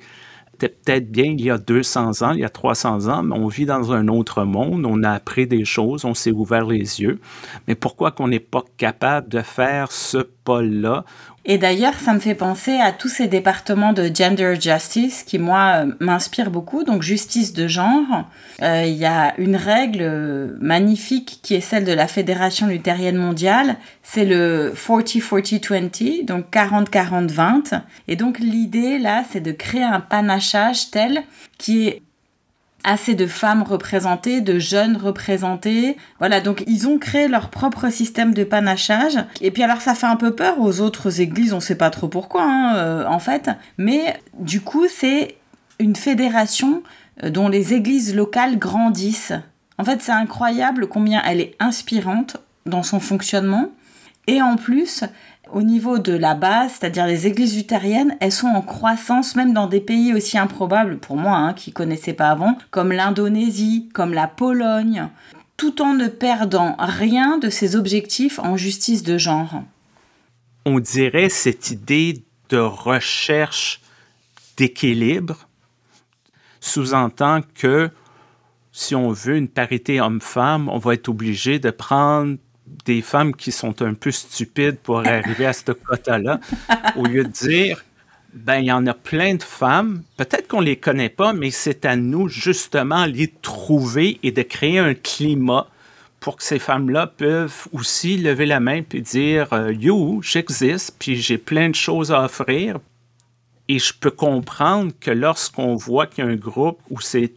peut-être 0.57 1.11
bien 1.11 1.25
il 1.25 1.41
y 1.41 1.49
a 1.49 1.57
200 1.57 2.21
ans, 2.21 2.31
il 2.31 2.39
y 2.39 2.45
a 2.45 2.49
300 2.49 3.09
ans, 3.09 3.23
mais 3.23 3.35
on 3.35 3.47
vit 3.47 3.65
dans 3.65 3.91
un 3.91 4.07
autre 4.07 4.43
monde, 4.45 4.85
on 4.85 5.03
a 5.03 5.11
appris 5.11 5.47
des 5.47 5.65
choses, 5.65 6.05
on 6.05 6.13
s'est 6.13 6.31
ouvert 6.31 6.65
les 6.65 7.01
yeux, 7.01 7.19
mais 7.67 7.75
pourquoi 7.75 8.11
qu'on 8.11 8.29
n'est 8.29 8.39
pas 8.39 8.63
capable 8.77 9.27
de 9.27 9.41
faire 9.41 9.91
ce 9.91 10.17
pas 10.17 10.61
là. 10.61 11.03
Et 11.47 11.59
d'ailleurs, 11.59 11.93
ça 11.93 12.13
me 12.13 12.19
fait 12.19 12.33
penser 12.33 12.79
à 12.79 12.91
tous 12.91 13.07
ces 13.07 13.27
départements 13.27 13.93
de 13.93 14.09
gender 14.11 14.55
justice 14.59 15.23
qui, 15.23 15.37
moi, 15.37 15.83
euh, 15.85 15.91
m'inspirent 15.99 16.49
beaucoup. 16.49 16.83
Donc, 16.83 17.03
justice 17.03 17.53
de 17.53 17.67
genre. 17.67 18.25
Euh, 18.63 18.83
il 18.85 18.95
y 18.95 19.05
a 19.05 19.35
une 19.37 19.55
règle 19.55 20.55
magnifique 20.59 21.39
qui 21.43 21.53
est 21.53 21.61
celle 21.61 21.85
de 21.85 21.91
la 21.91 22.07
Fédération 22.07 22.65
luthérienne 22.65 23.17
mondiale. 23.17 23.75
C'est 24.01 24.25
le 24.25 24.73
40-40-20, 24.75 26.25
donc 26.25 26.51
40-40-20. 26.51 27.81
Et 28.07 28.15
donc, 28.15 28.39
l'idée, 28.39 28.97
là, 28.97 29.23
c'est 29.29 29.41
de 29.41 29.51
créer 29.51 29.83
un 29.83 29.99
panachage 29.99 30.89
tel 30.89 31.21
qui 31.59 31.87
est 31.87 32.01
assez 32.85 33.15
de 33.15 33.25
femmes 33.27 33.63
représentées, 33.63 34.39
de 34.39 34.59
jeunes 34.59 34.95
représentés. 34.95 35.97
Voilà, 36.19 36.39
donc 36.39 36.63
ils 36.67 36.87
ont 36.87 36.97
créé 36.97 37.27
leur 37.27 37.49
propre 37.49 37.89
système 37.89 38.33
de 38.33 38.43
panachage. 38.43 39.17
Et 39.41 39.51
puis 39.51 39.63
alors 39.63 39.81
ça 39.81 39.95
fait 39.95 40.05
un 40.05 40.15
peu 40.15 40.35
peur 40.35 40.61
aux 40.61 40.79
autres 40.79 41.19
églises, 41.19 41.51
on 41.51 41.59
sait 41.59 41.77
pas 41.77 41.89
trop 41.89 42.07
pourquoi 42.07 42.43
hein, 42.43 42.75
euh, 42.75 43.05
en 43.07 43.19
fait. 43.19 43.49
Mais 43.77 44.15
du 44.39 44.61
coup 44.61 44.85
c'est 44.87 45.35
une 45.79 45.95
fédération 45.95 46.83
euh, 47.23 47.29
dont 47.29 47.49
les 47.49 47.73
églises 47.73 48.15
locales 48.15 48.57
grandissent. 48.57 49.33
En 49.77 49.83
fait 49.83 50.01
c'est 50.01 50.11
incroyable 50.11 50.87
combien 50.87 51.21
elle 51.25 51.41
est 51.41 51.55
inspirante 51.59 52.37
dans 52.65 52.83
son 52.83 52.99
fonctionnement. 52.99 53.71
Et 54.27 54.41
en 54.41 54.55
plus, 54.55 55.03
au 55.55 55.63
niveau 55.63 56.00
de 56.00 56.12
la 56.12 56.35
base, 56.35 56.74
c'est-à-dire 56.74 57.07
les 57.07 57.27
églises 57.27 57.55
luthériennes, 57.55 58.17
elles 58.19 58.33
sont 58.33 58.47
en 58.47 58.62
croissance 58.62 59.38
même 59.38 59.53
dans 59.53 59.67
des 59.67 59.79
pays 59.79 60.13
aussi 60.13 60.38
improbables 60.38 60.97
pour 60.97 61.15
moi, 61.15 61.38
hein, 61.38 61.53
qui 61.53 61.69
ne 61.69 61.74
connaissaient 61.74 62.12
pas 62.12 62.29
avant, 62.29 62.57
comme 62.71 62.91
l'Indonésie, 62.91 63.88
comme 63.93 64.13
la 64.13 64.27
Pologne, 64.27 65.07
tout 65.55 65.81
en 65.81 65.93
ne 65.93 66.09
perdant 66.09 66.75
rien 66.77 67.38
de 67.38 67.50
ses 67.50 67.77
objectifs 67.77 68.38
en 68.39 68.57
justice 68.57 69.01
de 69.01 69.17
genre. 69.17 69.63
On 70.65 70.81
dirait 70.81 71.29
cette 71.29 71.71
idée 71.71 72.21
de 72.50 72.57
recherche 72.57 73.79
d'équilibre 74.57 75.47
sous-entend 76.59 77.39
que 77.53 77.89
si 78.74 78.93
on 78.93 79.13
veut 79.13 79.38
une 79.38 79.47
parité 79.47 80.01
homme-femme, 80.01 80.67
on 80.67 80.79
va 80.79 80.95
être 80.95 81.07
obligé 81.07 81.59
de 81.59 81.71
prendre 81.71 82.35
des 82.86 83.01
femmes 83.01 83.36
qui 83.36 83.51
sont 83.51 83.82
un 83.82 83.94
peu 83.94 84.12
stupides 84.12 84.77
pour 84.77 85.00
arriver 85.05 85.46
à 85.46 85.53
ce 85.53 85.72
quota-là, 85.72 86.39
au 86.96 87.05
lieu 87.05 87.24
de 87.24 87.29
dire, 87.29 87.84
ben, 88.34 88.58
il 88.58 88.65
y 88.65 88.72
en 88.72 88.86
a 88.86 88.94
plein 88.94 89.36
de 89.36 89.44
femmes, 89.44 90.03
peut-être 90.17 90.48
qu'on 90.48 90.60
les 90.60 90.75
connaît 90.75 91.10
pas, 91.10 91.32
mais 91.32 91.51
c'est 91.51 91.86
à 91.86 91.96
nous 91.96 92.27
justement 92.27 93.05
les 93.05 93.27
trouver 93.41 94.20
et 94.24 94.32
de 94.32 94.41
créer 94.41 94.79
un 94.79 94.94
climat 94.94 95.67
pour 96.20 96.38
que 96.38 96.44
ces 96.44 96.60
femmes-là 96.60 97.08
peuvent 97.08 97.67
aussi 97.72 98.17
lever 98.17 98.46
la 98.46 98.60
main 98.60 98.82
puis 98.82 99.01
dire 99.01 99.53
euh, 99.53 99.72
Yo, 99.72 100.22
j'existe, 100.22 100.96
puis 100.98 101.15
j'ai 101.15 101.38
plein 101.38 101.70
de 101.70 101.75
choses 101.75 102.12
à 102.12 102.24
offrir. 102.24 102.79
Et 103.67 103.79
je 103.79 103.94
peux 103.94 104.12
comprendre 104.12 104.91
que 105.00 105.12
lorsqu'on 105.12 105.75
voit 105.75 106.08
qu'il 106.08 106.25
y 106.25 106.27
a 106.27 106.32
un 106.32 106.36
groupe 106.36 106.79
où 106.89 107.00
c'est 107.00 107.32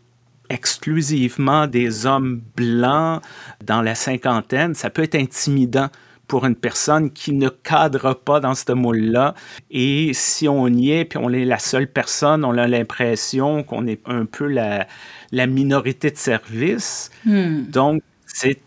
exclusivement 0.51 1.67
des 1.67 2.07
hommes 2.07 2.41
blancs 2.57 3.23
dans 3.65 3.83
la 3.83 3.95
cinquantaine, 3.95 4.75
ça 4.75 4.91
peut 4.91 5.03
être 5.03 5.15
intimidant 5.15 5.89
pour 6.27 6.45
une 6.45 6.55
personne 6.55 7.11
qui 7.11 7.33
ne 7.33 7.49
cadre 7.49 8.13
pas 8.13 8.39
dans 8.39 8.55
ce 8.55 8.73
moule-là. 8.73 9.35
Et 9.71 10.11
si 10.13 10.47
on 10.47 10.69
y 10.69 10.91
est, 10.91 11.07
puis 11.07 11.19
on 11.19 11.31
est 11.31 11.47
la 11.47 11.59
seule 11.59 11.91
personne, 11.91 12.45
on 12.45 12.57
a 12.59 12.69
l'impression 12.69 13.63
qu'on 13.63 13.87
est 13.87 14.01
un 14.07 14.27
peu 14.27 14.47
la, 14.47 14.87
la 15.33 15.47
minorité 15.47 16.11
de 16.11 16.17
service. 16.17 17.11
Hmm. 17.25 17.63
Donc, 17.71 18.03
c'est 18.27 18.61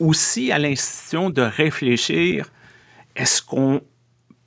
aussi 0.00 0.50
à 0.50 0.58
l'institution 0.58 1.30
de 1.30 1.42
réfléchir, 1.42 2.50
est-ce 3.14 3.40
qu'on 3.40 3.80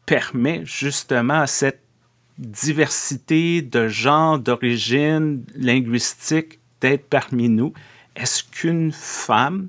permet 0.05 0.61
justement 0.65 1.41
à 1.41 1.47
cette 1.47 1.81
diversité 2.37 3.61
de 3.61 3.87
genre, 3.87 4.37
d'origine 4.39 5.43
linguistique 5.55 6.58
d'être 6.81 7.07
parmi 7.09 7.49
nous, 7.49 7.73
est-ce 8.15 8.43
qu'une 8.43 8.91
femme 8.91 9.67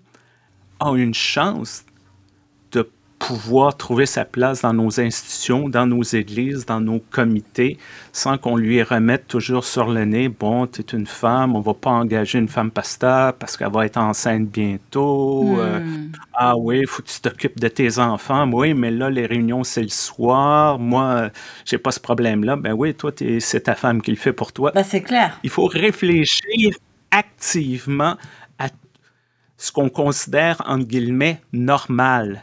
a 0.81 0.95
une 0.95 1.15
chance 1.15 1.85
de 2.73 2.89
pouvoir 3.19 3.77
trouver 3.77 4.07
sa 4.07 4.25
place 4.25 4.63
dans 4.63 4.73
nos 4.73 4.99
institutions, 4.99 5.69
dans 5.69 5.87
nos 5.87 6.03
églises, 6.03 6.65
dans 6.65 6.81
nos 6.81 7.01
comités, 7.11 7.77
sans 8.13 8.39
qu'on 8.39 8.57
lui 8.57 8.83
remette 8.83 9.29
toujours 9.29 9.65
sur 9.65 9.89
le 9.89 10.05
nez, 10.05 10.29
bon, 10.29 10.67
tu 10.67 10.81
es 10.81 10.85
une 10.97 11.07
femme, 11.07 11.55
on 11.55 11.61
va 11.61 11.75
pas 11.75 11.91
engager 11.91 12.39
une 12.39 12.49
femme 12.49 12.71
pasteur 12.71 13.35
parce 13.35 13.57
qu'elle 13.57 13.71
va 13.71 13.85
être 13.85 13.99
enceinte 13.99 14.49
bientôt. 14.49 15.61
Euh, 15.61 15.81
hmm. 15.81 16.13
ah 16.33 16.57
oui, 16.57 16.81
il 16.81 16.87
faut 16.87 17.03
que 17.03 17.09
tu 17.09 17.21
t'occupes 17.21 17.61
de 17.61 17.69
tes 17.69 17.99
enfants. 17.99 18.51
Oui, 18.51 18.73
mais 18.73 18.91
là, 18.91 19.11
les 19.11 19.27
réunions, 19.27 19.65
c'est 19.65 19.83
le 19.83 19.89
soir. 19.89 20.79
Moi, 20.79 21.31
j'ai 21.67 21.79
pas 21.79 21.91
ce 21.91 22.01
problème-là. 22.01 22.57
Ben 22.57 22.73
oui, 22.73 22.95
toi, 22.95 23.13
c'est 23.39 23.61
ta 23.61 23.75
femme 23.75 24.01
qui 24.01 24.11
le 24.11 24.17
fait 24.17 24.33
pour 24.33 24.53
toi. 24.53 24.73
Ben, 24.75 24.83
c'est 24.83 25.03
clair. 25.03 25.39
Il 25.45 25.51
faut 25.51 25.67
réfléchir 25.67 26.71
activement 27.11 28.17
à 28.59 28.69
ce 29.57 29.73
qu'on 29.73 29.89
considère, 29.89 30.63
entre 30.67 30.87
guillemets, 30.87 31.41
normal. 31.53 32.43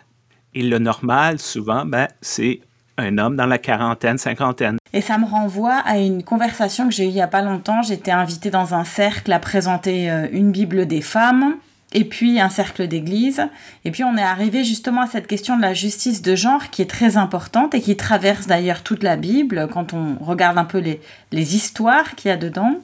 Et 0.54 0.64
le 0.64 0.80
normal, 0.80 1.40
souvent, 1.40 1.86
ben, 1.86 2.08
c'est 2.22 2.62
un 2.98 3.18
homme 3.18 3.36
dans 3.36 3.46
la 3.46 3.58
quarantaine, 3.58 4.18
cinquantaine. 4.18 4.78
Et 4.94 5.02
ça 5.02 5.18
me 5.18 5.26
renvoie 5.26 5.76
à 5.86 5.98
une 5.98 6.24
conversation 6.24 6.88
que 6.88 6.94
j'ai 6.94 7.06
eue 7.06 7.10
il 7.10 7.14
n'y 7.14 7.22
a 7.22 7.28
pas 7.28 7.42
longtemps. 7.42 7.82
J'étais 7.82 8.12
invitée 8.12 8.50
dans 8.50 8.74
un 8.74 8.84
cercle 8.84 9.32
à 9.32 9.40
présenter 9.40 10.10
euh, 10.10 10.28
une 10.32 10.52
Bible 10.52 10.88
des 10.88 11.02
femmes 11.02 11.58
et 11.94 12.04
puis 12.04 12.40
un 12.40 12.50
cercle 12.50 12.88
d'église. 12.88 13.48
Et 13.86 13.92
puis 13.92 14.04
on 14.04 14.18
est 14.18 14.24
arrivé 14.24 14.64
justement 14.64 15.02
à 15.02 15.08
cette 15.08 15.28
question 15.28 15.58
de 15.58 15.62
la 15.62 15.74
justice 15.74 16.22
de 16.22 16.36
genre 16.36 16.70
qui 16.70 16.82
est 16.82 16.90
très 16.90 17.18
importante 17.18 17.76
et 17.76 17.82
qui 17.82 17.96
traverse 17.96 18.48
d'ailleurs 18.48 18.84
toute 18.84 19.04
la 19.04 19.16
Bible 19.16 19.68
quand 19.72 19.94
on 19.94 20.16
regarde 20.20 20.58
un 20.58 20.66
peu 20.66 20.80
les, 20.80 21.00
les 21.32 21.56
histoires 21.56 22.16
qu'il 22.16 22.30
y 22.30 22.32
a 22.32 22.38
dedans. 22.38 22.78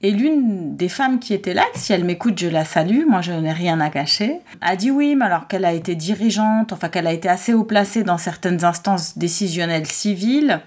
Et 0.00 0.12
l'une 0.12 0.76
des 0.76 0.88
femmes 0.88 1.18
qui 1.18 1.34
était 1.34 1.54
là, 1.54 1.64
si 1.74 1.92
elle 1.92 2.04
m'écoute, 2.04 2.38
je 2.38 2.46
la 2.46 2.64
salue, 2.64 3.04
moi 3.06 3.20
je 3.20 3.32
n'ai 3.32 3.52
rien 3.52 3.80
à 3.80 3.90
cacher, 3.90 4.40
a 4.60 4.76
dit 4.76 4.92
oui, 4.92 5.16
mais 5.16 5.24
alors 5.24 5.48
qu'elle 5.48 5.64
a 5.64 5.72
été 5.72 5.96
dirigeante, 5.96 6.72
enfin 6.72 6.88
qu'elle 6.88 7.08
a 7.08 7.12
été 7.12 7.28
assez 7.28 7.52
haut 7.52 7.64
placée 7.64 8.04
dans 8.04 8.18
certaines 8.18 8.64
instances 8.64 9.18
décisionnelles 9.18 9.86
civiles, 9.86 10.60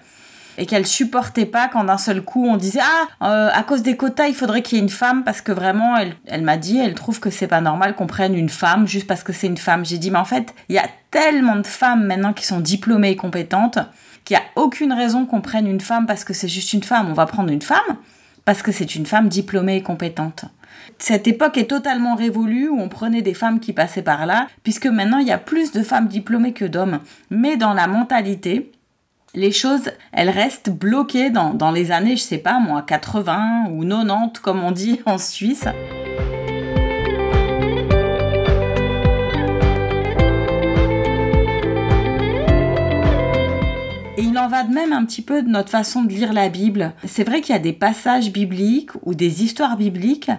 et 0.58 0.66
qu'elle 0.66 0.86
supportait 0.86 1.46
pas 1.46 1.68
quand 1.68 1.84
d'un 1.84 1.96
seul 1.96 2.20
coup 2.20 2.46
on 2.46 2.58
disait 2.58 2.80
ah 2.82 3.26
euh, 3.26 3.50
à 3.54 3.62
cause 3.62 3.82
des 3.82 3.96
quotas 3.96 4.28
il 4.28 4.34
faudrait 4.34 4.60
qu'il 4.60 4.76
y 4.76 4.80
ait 4.80 4.84
une 4.84 4.90
femme 4.90 5.24
parce 5.24 5.40
que 5.40 5.50
vraiment 5.50 5.96
elle, 5.96 6.14
elle 6.26 6.42
m'a 6.42 6.58
dit 6.58 6.78
elle 6.78 6.92
trouve 6.92 7.20
que 7.20 7.30
c'est 7.30 7.46
pas 7.46 7.62
normal 7.62 7.94
qu'on 7.94 8.06
prenne 8.06 8.34
une 8.34 8.50
femme 8.50 8.86
juste 8.86 9.06
parce 9.06 9.22
que 9.22 9.32
c'est 9.32 9.46
une 9.46 9.56
femme. 9.56 9.86
J'ai 9.86 9.96
dit 9.96 10.10
mais 10.10 10.18
en 10.18 10.26
fait 10.26 10.54
il 10.68 10.74
y 10.74 10.78
a 10.78 10.88
tellement 11.10 11.56
de 11.56 11.66
femmes 11.66 12.04
maintenant 12.04 12.34
qui 12.34 12.44
sont 12.44 12.60
diplômées 12.60 13.12
et 13.12 13.16
compétentes 13.16 13.78
qu'il 14.26 14.36
n'y 14.36 14.42
a 14.42 14.62
aucune 14.62 14.92
raison 14.92 15.24
qu'on 15.24 15.40
prenne 15.40 15.66
une 15.66 15.80
femme 15.80 16.04
parce 16.04 16.22
que 16.22 16.34
c'est 16.34 16.48
juste 16.48 16.74
une 16.74 16.82
femme. 16.82 17.08
On 17.08 17.14
va 17.14 17.24
prendre 17.24 17.50
une 17.50 17.62
femme 17.62 17.96
parce 18.44 18.62
que 18.62 18.72
c'est 18.72 18.94
une 18.94 19.06
femme 19.06 19.28
diplômée 19.28 19.76
et 19.76 19.82
compétente. 19.82 20.44
Cette 20.98 21.26
époque 21.26 21.58
est 21.58 21.70
totalement 21.70 22.14
révolue 22.14 22.68
où 22.68 22.80
on 22.80 22.88
prenait 22.88 23.22
des 23.22 23.34
femmes 23.34 23.60
qui 23.60 23.72
passaient 23.72 24.02
par 24.02 24.26
là, 24.26 24.46
puisque 24.62 24.86
maintenant 24.86 25.18
il 25.18 25.26
y 25.26 25.32
a 25.32 25.38
plus 25.38 25.72
de 25.72 25.82
femmes 25.82 26.08
diplômées 26.08 26.52
que 26.52 26.64
d'hommes. 26.64 27.00
Mais 27.30 27.56
dans 27.56 27.74
la 27.74 27.86
mentalité, 27.86 28.72
les 29.34 29.52
choses, 29.52 29.90
elles 30.12 30.30
restent 30.30 30.70
bloquées 30.70 31.30
dans, 31.30 31.54
dans 31.54 31.70
les 31.70 31.90
années, 31.90 32.16
je 32.16 32.22
sais 32.22 32.38
pas 32.38 32.58
moi, 32.58 32.82
80 32.82 33.70
ou 33.70 33.84
90 33.84 34.40
comme 34.40 34.62
on 34.62 34.72
dit 34.72 35.00
en 35.06 35.18
Suisse. 35.18 35.66
En 44.42 44.48
va 44.48 44.64
de 44.64 44.74
même 44.74 44.92
un 44.92 45.04
petit 45.04 45.22
peu 45.22 45.42
de 45.42 45.48
notre 45.48 45.70
façon 45.70 46.02
de 46.02 46.12
lire 46.12 46.32
la 46.32 46.48
Bible. 46.48 46.92
C'est 47.06 47.22
vrai 47.22 47.40
qu'il 47.40 47.54
y 47.54 47.56
a 47.56 47.60
des 47.60 47.72
passages 47.72 48.32
bibliques 48.32 48.90
ou 49.02 49.14
des 49.14 49.44
histoires 49.44 49.76
bibliques, 49.76 50.30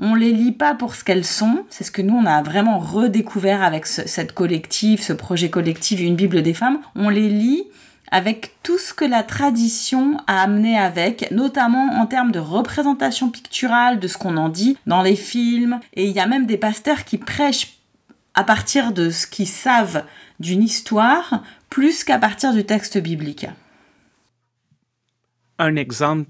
on 0.00 0.14
les 0.14 0.32
lit 0.32 0.52
pas 0.52 0.74
pour 0.74 0.96
ce 0.96 1.04
qu'elles 1.04 1.24
sont. 1.24 1.64
C'est 1.68 1.84
ce 1.84 1.92
que 1.92 2.02
nous 2.02 2.16
on 2.16 2.26
a 2.26 2.42
vraiment 2.42 2.78
redécouvert 2.78 3.62
avec 3.62 3.86
cette 3.86 4.32
collective, 4.32 5.00
ce 5.00 5.12
projet 5.12 5.48
collectif 5.48 6.00
Une 6.00 6.16
Bible 6.16 6.42
des 6.42 6.54
femmes. 6.54 6.80
On 6.96 7.08
les 7.08 7.28
lit 7.28 7.62
avec 8.10 8.56
tout 8.62 8.78
ce 8.78 8.92
que 8.92 9.04
la 9.04 9.22
tradition 9.22 10.16
a 10.26 10.42
amené 10.42 10.76
avec, 10.76 11.30
notamment 11.30 11.94
en 11.94 12.06
termes 12.06 12.32
de 12.32 12.40
représentation 12.40 13.30
picturale, 13.30 14.00
de 14.00 14.08
ce 14.08 14.18
qu'on 14.18 14.36
en 14.36 14.48
dit 14.48 14.76
dans 14.86 15.02
les 15.02 15.16
films. 15.16 15.78
Et 15.94 16.06
il 16.06 16.12
y 16.12 16.20
a 16.20 16.26
même 16.26 16.46
des 16.46 16.58
pasteurs 16.58 17.04
qui 17.04 17.16
prêchent 17.16 17.78
à 18.34 18.44
partir 18.44 18.92
de 18.92 19.10
ce 19.10 19.26
qu'ils 19.26 19.46
savent 19.46 20.04
d'une 20.42 20.62
histoire 20.62 21.42
plus 21.70 22.04
qu'à 22.04 22.18
partir 22.18 22.52
du 22.52 22.64
texte 22.64 22.98
biblique. 22.98 23.46
Un 25.58 25.76
exemple 25.76 26.28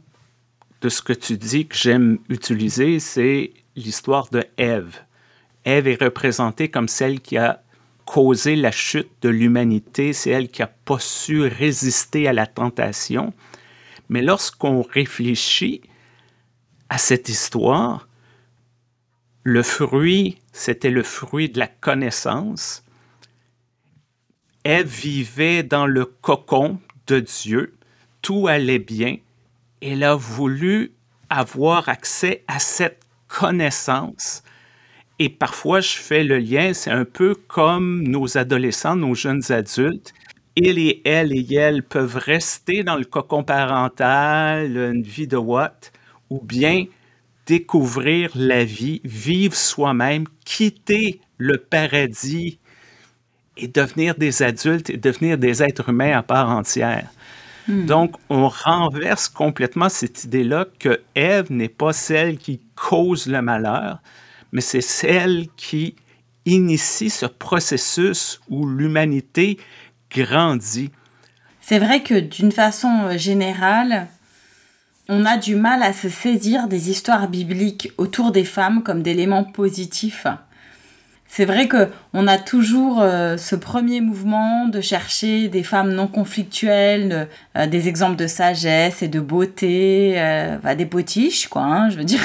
de 0.83 0.89
ce 0.89 1.03
que 1.03 1.13
tu 1.13 1.37
dis 1.37 1.67
que 1.67 1.77
j'aime 1.77 2.19
utiliser, 2.29 3.01
c'est 3.01 3.53
l'histoire 3.75 4.29
de 4.31 4.45
Ève. 4.57 5.01
Ève 5.65 5.89
est 5.89 6.03
représentée 6.03 6.69
comme 6.69 6.89
celle 6.89 7.21
qui 7.21 7.39
a 7.39 7.63
causé 8.05 8.57
la 8.57 8.73
chute 8.73 9.11
de 9.23 9.29
l'humanité, 9.29 10.13
c'est 10.13 10.31
elle 10.31 10.49
qui 10.49 10.61
n'a 10.61 10.67
pas 10.67 10.99
su 10.99 11.43
résister 11.43 12.29
à 12.29 12.33
la 12.33 12.47
tentation. 12.47 13.33
Mais 14.09 14.23
lorsqu'on 14.23 14.83
réfléchit 14.83 15.83
à 16.89 16.99
cette 16.99 17.29
histoire, 17.29 18.09
le 19.45 19.63
fruit, 19.63 20.39
c'était 20.53 20.91
le 20.91 21.03
fruit 21.03 21.49
de 21.49 21.59
la 21.59 21.69
connaissance. 21.69 22.82
Ève 24.65 24.87
vivait 24.87 25.65
dans 25.65 25.87
le 25.87 26.05
cocon 26.05 26.79
de 27.09 27.19
Dieu, 27.19 27.75
tout 28.21 28.47
allait 28.47 28.79
bien. 28.79 29.17
Elle 29.81 30.05
a 30.05 30.15
voulu 30.15 30.93
avoir 31.29 31.89
accès 31.89 32.45
à 32.47 32.61
cette 32.61 33.01
connaissance. 33.27 34.45
Et 35.19 35.29
parfois, 35.29 35.81
je 35.81 35.97
fais 35.97 36.23
le 36.23 36.39
lien, 36.39 36.75
c'est 36.75 36.91
un 36.91 37.05
peu 37.05 37.35
comme 37.35 38.03
nos 38.07 38.39
adolescents, 38.39 38.95
nos 38.95 39.15
jeunes 39.15 39.43
adultes. 39.51 40.15
Ils 40.55 40.79
et 40.79 41.03
elles 41.05 41.33
et 41.33 41.55
elles 41.55 41.83
peuvent 41.83 42.17
rester 42.17 42.85
dans 42.85 42.97
le 42.97 43.05
cocon 43.05 43.43
parental, 43.43 44.77
une 44.77 45.03
vie 45.03 45.27
de 45.27 45.37
what, 45.37 45.91
ou 46.31 46.41
bien 46.41 46.85
découvrir 47.47 48.31
la 48.35 48.63
vie, 48.63 49.01
vivre 49.03 49.57
soi-même, 49.57 50.27
quitter 50.45 51.21
le 51.39 51.59
paradis 51.59 52.59
et 53.57 53.69
devenir 53.69 54.15
des 54.15 54.43
adultes 54.43 54.91
et 54.91 54.97
devenir 54.97 55.39
des 55.39 55.63
êtres 55.63 55.91
humains 55.91 56.17
à 56.17 56.23
part 56.23 56.51
entière. 56.51 57.09
Hmm. 57.69 57.87
Donc, 57.87 58.17
on 58.29 58.49
renverse 58.49 59.29
complètement 59.29 59.89
cette 59.89 60.25
idée-là 60.25 60.67
que 60.79 61.01
Ève 61.15 61.53
n'est 61.53 61.69
pas 61.69 61.93
celle 61.93 62.39
qui 62.39 62.61
cause 62.75 63.27
le 63.27 63.41
malheur, 63.43 63.99
mais 64.51 64.61
c'est 64.61 64.81
celle 64.81 65.47
qui 65.57 65.95
initie 66.45 67.11
ce 67.11 67.27
processus 67.27 68.41
où 68.49 68.67
l'humanité 68.67 69.59
grandit. 70.11 70.91
C'est 71.61 71.79
vrai 71.79 72.03
que 72.03 72.19
d'une 72.19 72.51
façon 72.51 73.17
générale, 73.17 74.09
on 75.09 75.25
a 75.25 75.37
du 75.37 75.55
mal 75.55 75.83
à 75.83 75.93
se 75.93 76.09
saisir 76.09 76.69
des 76.69 76.91
histoires 76.91 77.29
bibliques 77.29 77.93
autour 77.99 78.33
des 78.33 78.45
femmes 78.45 78.83
comme 78.83 79.03
d'éléments 79.03 79.45
positifs. 79.45 80.27
C'est 81.35 81.47
vrai 81.47 81.67
que 81.67 81.89
on 82.13 82.27
a 82.27 82.37
toujours 82.37 83.01
euh, 83.01 83.39
ce 83.39 83.57
premier 83.57 84.03
mouvement 84.03 84.69
de 84.69 84.83
chercher 84.83 85.49
des 85.49 85.63
femmes 85.63 85.95
non 85.95 86.07
conflictuelles, 86.07 87.27
euh, 87.57 87.67
des 87.67 87.89
exemples 87.89 88.17
de 88.17 88.27
sagesse 88.27 89.03
et 89.03 89.09
de 89.09 89.19
beauté, 89.19 90.13
euh, 90.19 90.75
des 90.75 90.85
potiches, 90.85 91.49
quoi, 91.49 91.63
hein, 91.63 91.89
je 91.89 91.97
veux 91.97 92.05
dire. 92.05 92.21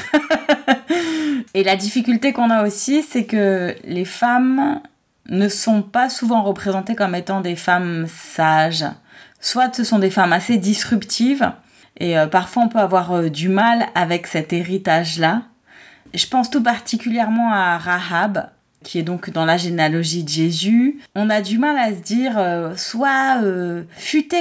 et 1.54 1.64
la 1.64 1.78
difficulté 1.78 2.34
qu'on 2.34 2.50
a 2.50 2.68
aussi, 2.68 3.02
c'est 3.02 3.24
que 3.24 3.74
les 3.86 4.04
femmes 4.04 4.82
ne 5.30 5.48
sont 5.48 5.84
pas 5.84 6.10
souvent 6.10 6.44
représentées 6.44 6.96
comme 6.96 7.16
étant 7.16 7.40
des 7.40 7.56
femmes 7.56 8.08
sages. 8.10 8.84
Soit 9.40 9.74
ce 9.74 9.86
sont 9.86 10.00
des 10.00 10.10
femmes 10.10 10.34
assez 10.34 10.58
disruptives, 10.58 11.50
et 11.98 12.16
parfois 12.30 12.64
on 12.64 12.68
peut 12.68 12.80
avoir 12.80 13.30
du 13.30 13.48
mal 13.48 13.86
avec 13.96 14.28
cet 14.28 14.52
héritage-là. 14.52 15.44
Je 16.14 16.28
pense 16.28 16.50
tout 16.50 16.62
particulièrement 16.62 17.54
à 17.54 17.78
Rahab, 17.78 18.50
qui 18.84 19.00
est 19.00 19.04
donc 19.04 19.32
dans 19.32 19.46
la 19.46 19.58
généalogie 19.58 20.24
de 20.24 20.30
Jésus, 20.30 21.00
on 21.16 21.30
a 21.30 21.42
du 21.42 21.58
mal 21.58 21.78
à 21.78 21.90
se 21.90 22.02
dire 22.02 22.36
euh, 22.38 22.74
soit 22.76 23.42
euh, 23.44 23.84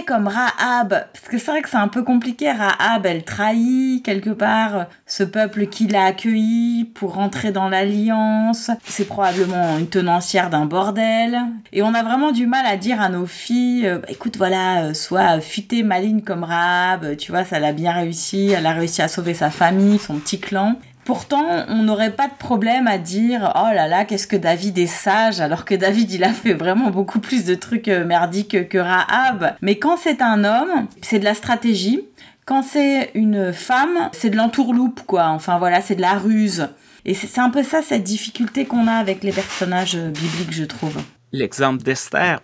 comme 0.07 0.29
Rahab, 0.29 0.89
parce 0.89 1.29
que 1.29 1.39
c'est 1.39 1.51
vrai 1.51 1.63
que 1.63 1.69
c'est 1.69 1.77
un 1.77 1.89
peu 1.89 2.03
compliqué. 2.03 2.51
Rahab, 2.51 3.07
elle 3.07 3.25
trahit 3.25 4.05
quelque 4.05 4.31
part 4.31 4.77
euh, 4.77 4.85
ce 5.07 5.25
peuple 5.25 5.67
qui 5.67 5.87
l'a 5.87 6.05
accueilli 6.05 6.85
pour 6.85 7.15
rentrer 7.15 7.51
dans 7.51 7.69
l'alliance. 7.69 8.71
C'est 8.85 9.07
probablement 9.07 9.79
une 9.79 9.89
tenancière 9.89 10.51
d'un 10.51 10.67
bordel. 10.67 11.39
Et 11.73 11.83
on 11.83 11.95
a 11.95 12.03
vraiment 12.03 12.31
du 12.31 12.47
mal 12.47 12.67
à 12.67 12.77
dire 12.77 13.01
à 13.01 13.09
nos 13.09 13.27
filles, 13.27 13.89
bah, 14.01 14.09
écoute, 14.09 14.37
voilà, 14.37 14.95
soit 14.95 15.41
futé 15.41 15.83
maligne 15.83 16.21
comme 16.21 16.45
Rahab, 16.45 17.17
tu 17.17 17.33
vois, 17.33 17.45
ça 17.45 17.59
l'a 17.59 17.73
bien 17.73 17.93
réussi, 17.93 18.51
elle 18.51 18.67
a 18.67 18.73
réussi 18.73 19.03
à 19.03 19.09
sauver 19.09 19.35
sa 19.35 19.51
famille, 19.51 19.99
son 19.99 20.19
petit 20.19 20.39
clan. 20.39 20.77
Pourtant, 21.07 21.65
on 21.69 21.85
n'aurait 21.85 22.11
pas 22.11 22.27
de 22.27 22.35
problème 22.37 22.89
à 22.89 22.99
dire 22.99 23.53
oh 23.55 23.73
là 23.73 23.87
là, 23.87 24.05
qu'est-ce 24.05 24.27
que 24.27 24.35
David 24.35 24.77
est 24.77 24.89
sage, 24.89 25.41
alors 25.41 25.65
que 25.65 25.77
David 25.77 26.11
il 26.11 26.25
a 26.25 26.33
fait 26.33 26.53
vraiment 26.53 26.91
beaucoup 26.91 27.21
plus 27.21 27.45
de 27.45 27.55
trucs 27.55 27.87
euh, 27.87 28.05
merdiques 28.05 28.69
que 28.69 28.77
Rahab. 28.77 29.55
Mais 29.63 29.79
quand 29.79 29.97
c'est 29.97 30.21
un 30.21 30.43
homme, 30.43 30.89
c'est 31.03 31.21
de 31.21 31.25
la 31.25 31.35
stratégie. 31.35 32.01
Quand 32.45 32.63
c'est 32.63 33.13
une 33.15 33.53
femme, 33.53 34.11
c'est 34.13 34.31
de 34.31 34.37
l'entourloupe, 34.37 35.03
quoi. 35.07 35.29
Enfin 35.29 35.59
voilà, 35.59 35.81
c'est 35.81 35.95
de 35.95 36.01
la 36.01 36.15
ruse. 36.15 36.69
Et 37.05 37.15
c'est 37.15 37.41
un 37.41 37.51
peu 37.51 37.63
ça, 37.63 37.83
cette 37.83 38.03
difficulté 38.03 38.65
qu'on 38.65 38.89
a 38.89 38.95
avec 38.95 39.23
les 39.23 39.33
personnages 39.33 39.95
euh, 39.95 40.09
bibliques, 40.09 40.53
je 40.53 40.65
trouve. 40.65 40.97
L'exemple 41.31 41.85
d'Esther, 41.85 42.41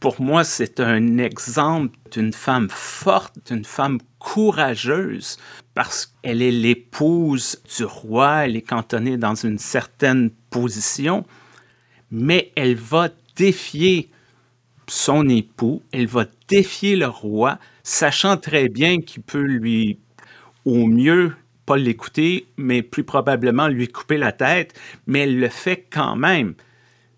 pour 0.00 0.18
moi, 0.22 0.44
c'est 0.44 0.80
un 0.80 1.18
exemple 1.18 1.94
d'une 2.10 2.32
femme 2.32 2.68
forte, 2.70 3.36
d'une 3.46 3.66
femme 3.66 3.98
courageuse, 4.18 5.36
parce 5.74 6.06
qu'elle 6.06 6.40
est 6.40 6.50
l'épouse 6.50 7.62
du 7.76 7.84
roi, 7.84 8.46
elle 8.46 8.56
est 8.56 8.62
cantonnée 8.62 9.18
dans 9.18 9.34
une 9.34 9.58
certaine 9.58 10.30
position, 10.48 11.26
mais 12.10 12.50
elle 12.56 12.76
va 12.76 13.10
défier 13.36 14.08
son 14.88 15.28
époux, 15.28 15.82
elle 15.92 16.06
va 16.06 16.24
défier 16.48 16.96
le 16.96 17.06
roi, 17.06 17.58
sachant 17.82 18.38
très 18.38 18.70
bien 18.70 19.00
qu'il 19.02 19.22
peut 19.22 19.38
lui, 19.42 19.98
au 20.64 20.86
mieux, 20.86 21.34
pas 21.66 21.76
l'écouter, 21.76 22.46
mais 22.56 22.82
plus 22.82 23.04
probablement 23.04 23.68
lui 23.68 23.86
couper 23.86 24.16
la 24.16 24.32
tête, 24.32 24.72
mais 25.06 25.20
elle 25.20 25.38
le 25.38 25.48
fait 25.48 25.86
quand 25.90 26.16
même 26.16 26.54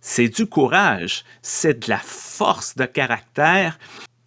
c'est 0.03 0.29
du 0.29 0.47
courage, 0.47 1.25
c'est 1.41 1.85
de 1.85 1.89
la 1.89 1.99
force 1.99 2.75
de 2.75 2.85
caractère. 2.85 3.79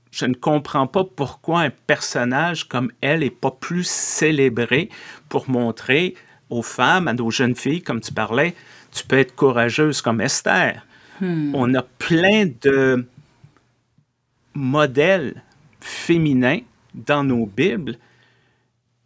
Je 0.09 0.25
ne 0.25 0.33
comprends 0.33 0.87
pas 0.87 1.03
pourquoi 1.03 1.59
un 1.61 1.69
personnage 1.69 2.63
comme 2.67 2.91
elle 3.01 3.19
n'est 3.19 3.29
pas 3.29 3.51
plus 3.51 3.85
célébré 3.85 4.89
pour 5.27 5.49
montrer 5.49 6.15
aux 6.49 6.61
femmes, 6.61 7.09
à 7.09 7.13
nos 7.13 7.29
jeunes 7.29 7.55
filles, 7.55 7.81
comme 7.81 7.99
tu 7.99 8.13
parlais, 8.13 8.55
tu 8.91 9.05
peux 9.05 9.17
être 9.17 9.35
courageuse 9.35 10.01
comme 10.01 10.21
Esther. 10.21 10.85
Hmm. 11.19 11.53
On 11.53 11.73
a 11.75 11.81
plein 11.81 12.49
de 12.61 13.05
modèles 14.53 15.43
féminins 15.81 16.61
dans 16.93 17.25
nos 17.25 17.45
Bibles. 17.45 17.97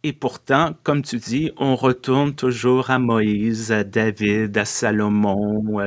Et 0.04 0.12
pourtant, 0.12 0.74
comme 0.84 1.02
tu 1.02 1.16
dis, 1.16 1.50
on 1.56 1.74
retourne 1.74 2.34
toujours 2.34 2.90
à 2.90 3.00
Moïse, 3.00 3.72
à 3.72 3.82
David, 3.82 4.56
à 4.56 4.64
Salomon, 4.64 5.80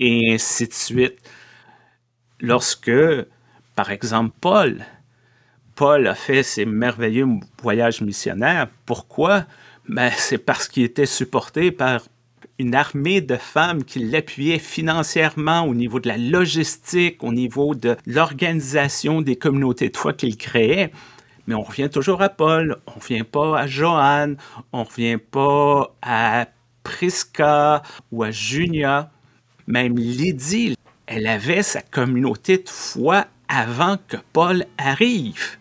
et 0.00 0.34
ainsi 0.34 0.66
de 0.66 0.72
suite. 0.72 1.18
Lorsque, 2.40 2.90
par 3.74 3.90
exemple, 3.90 4.34
Paul, 4.40 4.84
Paul 5.74 6.06
a 6.06 6.14
fait 6.14 6.42
ses 6.42 6.64
merveilleux 6.64 7.26
voyages 7.62 8.00
missionnaires, 8.00 8.68
pourquoi? 8.86 9.46
Ben, 9.88 10.10
c'est 10.16 10.38
parce 10.38 10.68
qu'il 10.68 10.84
était 10.84 11.06
supporté 11.06 11.70
par 11.70 12.02
une 12.58 12.74
armée 12.74 13.20
de 13.20 13.36
femmes 13.36 13.82
qui 13.82 13.98
l'appuyaient 13.98 14.58
financièrement 14.58 15.62
au 15.62 15.74
niveau 15.74 15.98
de 15.98 16.08
la 16.08 16.18
logistique, 16.18 17.24
au 17.24 17.32
niveau 17.32 17.74
de 17.74 17.96
l'organisation 18.06 19.22
des 19.22 19.36
communautés 19.36 19.88
de 19.88 19.96
foi 19.96 20.12
qu'il 20.12 20.36
créait. 20.36 20.92
Mais 21.46 21.54
on 21.54 21.62
revient 21.62 21.90
toujours 21.90 22.22
à 22.22 22.28
Paul, 22.28 22.76
on 22.86 22.92
ne 22.92 23.00
revient 23.00 23.24
pas 23.24 23.58
à 23.58 23.66
Joanne, 23.66 24.36
on 24.72 24.80
ne 24.80 24.84
revient 24.84 25.18
pas 25.18 25.94
à 26.02 26.46
Prisca 26.84 27.82
ou 28.12 28.22
à 28.22 28.30
Junia. 28.30 29.10
Même 29.66 29.96
Lydie, 29.96 30.76
elle 31.06 31.26
avait 31.26 31.62
sa 31.62 31.82
communauté 31.82 32.58
de 32.58 32.68
foi 32.68 33.26
avant 33.48 33.98
que 34.08 34.16
Paul 34.32 34.64
arrive. 34.78 35.58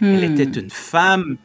Elle 0.00 0.30
hmm. 0.30 0.40
était 0.40 0.60
une 0.60 0.70
femme 0.70 1.36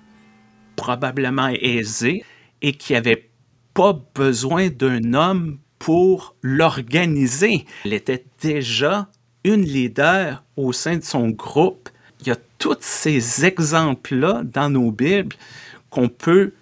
probablement 0.76 1.48
aisée 1.48 2.24
et 2.62 2.74
qui 2.74 2.94
n'avait 2.94 3.30
pas 3.74 4.00
besoin 4.14 4.70
d'un 4.70 5.14
homme 5.14 5.60
pour 5.80 6.36
l'organiser. 6.42 7.66
Elle 7.84 7.94
était 7.94 8.26
déjà 8.42 9.10
une 9.44 9.62
leader 9.62 10.44
au 10.58 10.74
sein 10.74 10.98
de 10.98 11.04
son 11.04 11.30
groupe. 11.30 11.90
Il 12.22 12.28
y 12.28 12.32
a 12.32 12.38
tous 12.58 12.78
ces 12.80 13.46
exemples-là 13.46 14.42
dans 14.44 14.70
nos 14.70 14.92
Bibles 14.92 15.36
qu'on 15.90 16.10
peut 16.10 16.54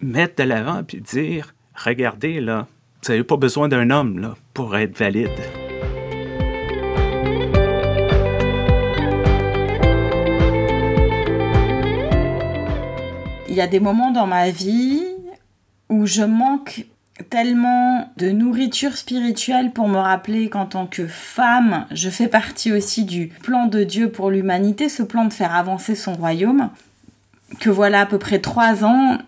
mettre 0.00 0.42
de 0.42 0.48
l'avant 0.48 0.82
et 0.92 1.00
dire, 1.00 1.54
regardez 1.74 2.40
là, 2.40 2.66
vous 3.06 3.12
n'avez 3.12 3.24
pas 3.24 3.36
besoin 3.36 3.68
d'un 3.68 3.90
homme 3.90 4.34
pour 4.54 4.76
être 4.78 4.96
valide. 4.96 5.28
Il 13.46 13.54
y 13.54 13.60
a 13.60 13.66
des 13.66 13.78
moments 13.78 14.10
dans 14.10 14.26
ma 14.26 14.50
vie 14.50 15.02
où 15.90 16.06
je 16.06 16.22
manque 16.22 16.86
tellement 17.28 18.10
de 18.16 18.30
nourriture 18.30 18.96
spirituelle 18.96 19.72
pour 19.72 19.86
me 19.86 19.98
rappeler 19.98 20.48
qu'en 20.48 20.64
tant 20.64 20.86
que 20.86 21.06
femme, 21.06 21.86
je 21.90 22.08
fais 22.08 22.28
partie 22.28 22.72
aussi 22.72 23.04
du 23.04 23.28
plan 23.28 23.66
de 23.66 23.84
Dieu 23.84 24.10
pour 24.10 24.30
l'humanité, 24.30 24.88
ce 24.88 25.02
plan 25.02 25.26
de 25.26 25.32
faire 25.32 25.54
avancer 25.54 25.94
son 25.94 26.14
royaume, 26.14 26.70
que 27.60 27.68
voilà 27.68 28.00
à 28.00 28.06
peu 28.06 28.18
près 28.18 28.38
trois 28.38 28.82
ans, 28.82 29.18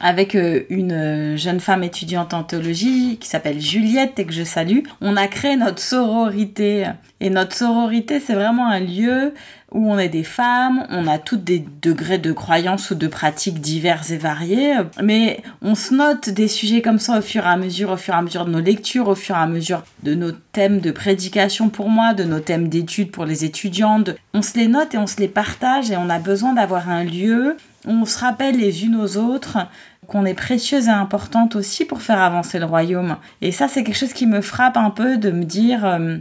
avec 0.00 0.34
euh, 0.34 0.62
une 0.68 0.92
euh, 0.92 1.36
jeune 1.36 1.60
femme 1.60 1.82
étudiante 1.82 2.34
en 2.34 2.44
théologie 2.44 3.18
qui 3.20 3.28
s'appelle 3.28 3.60
Juliette 3.60 4.18
et 4.18 4.24
que 4.24 4.32
je 4.32 4.44
salue. 4.44 4.80
On 5.00 5.16
a 5.16 5.26
créé 5.26 5.56
notre 5.56 5.80
sororité. 5.80 6.86
Et 7.20 7.30
notre 7.30 7.56
sororité, 7.56 8.20
c'est 8.20 8.34
vraiment 8.34 8.68
un 8.68 8.80
lieu 8.80 9.34
où 9.72 9.92
on 9.92 9.98
est 9.98 10.08
des 10.08 10.24
femmes, 10.24 10.86
on 10.90 11.06
a 11.06 11.18
toutes 11.18 11.44
des 11.44 11.62
degrés 11.82 12.18
de 12.18 12.32
croyances 12.32 12.90
ou 12.90 12.94
de 12.94 13.06
pratiques 13.06 13.60
diverses 13.60 14.10
et 14.10 14.16
variées, 14.16 14.74
mais 15.02 15.42
on 15.60 15.74
se 15.74 15.92
note 15.92 16.30
des 16.30 16.48
sujets 16.48 16.80
comme 16.80 16.98
ça 16.98 17.18
au 17.18 17.22
fur 17.22 17.44
et 17.44 17.48
à 17.48 17.56
mesure, 17.56 17.90
au 17.90 17.96
fur 17.96 18.14
et 18.14 18.16
à 18.16 18.22
mesure 18.22 18.46
de 18.46 18.50
nos 18.50 18.60
lectures, 18.60 19.08
au 19.08 19.14
fur 19.14 19.34
et 19.34 19.40
à 19.40 19.46
mesure 19.46 19.82
de 20.04 20.14
nos 20.14 20.32
thèmes 20.32 20.80
de 20.80 20.90
prédication 20.90 21.68
pour 21.68 21.90
moi, 21.90 22.14
de 22.14 22.24
nos 22.24 22.40
thèmes 22.40 22.68
d'études 22.68 23.10
pour 23.10 23.26
les 23.26 23.44
étudiantes. 23.44 24.10
On 24.32 24.40
se 24.40 24.56
les 24.56 24.68
note 24.68 24.94
et 24.94 24.98
on 24.98 25.06
se 25.06 25.20
les 25.20 25.28
partage 25.28 25.90
et 25.90 25.96
on 25.98 26.08
a 26.08 26.18
besoin 26.18 26.54
d'avoir 26.54 26.88
un 26.88 27.04
lieu 27.04 27.56
on 27.88 28.04
se 28.04 28.18
rappelle 28.18 28.56
les 28.56 28.84
unes 28.84 28.96
aux 28.96 29.16
autres 29.16 29.58
qu'on 30.06 30.24
est 30.24 30.34
précieuse 30.34 30.86
et 30.86 30.90
importante 30.90 31.56
aussi 31.56 31.84
pour 31.84 32.02
faire 32.02 32.20
avancer 32.20 32.58
le 32.58 32.66
royaume. 32.66 33.16
Et 33.40 33.50
ça, 33.50 33.66
c'est 33.66 33.82
quelque 33.82 33.96
chose 33.96 34.12
qui 34.12 34.26
me 34.26 34.40
frappe 34.40 34.76
un 34.76 34.90
peu 34.90 35.16
de 35.16 35.30
me 35.30 35.44
dire... 35.44 35.84
Euh, 35.84 36.18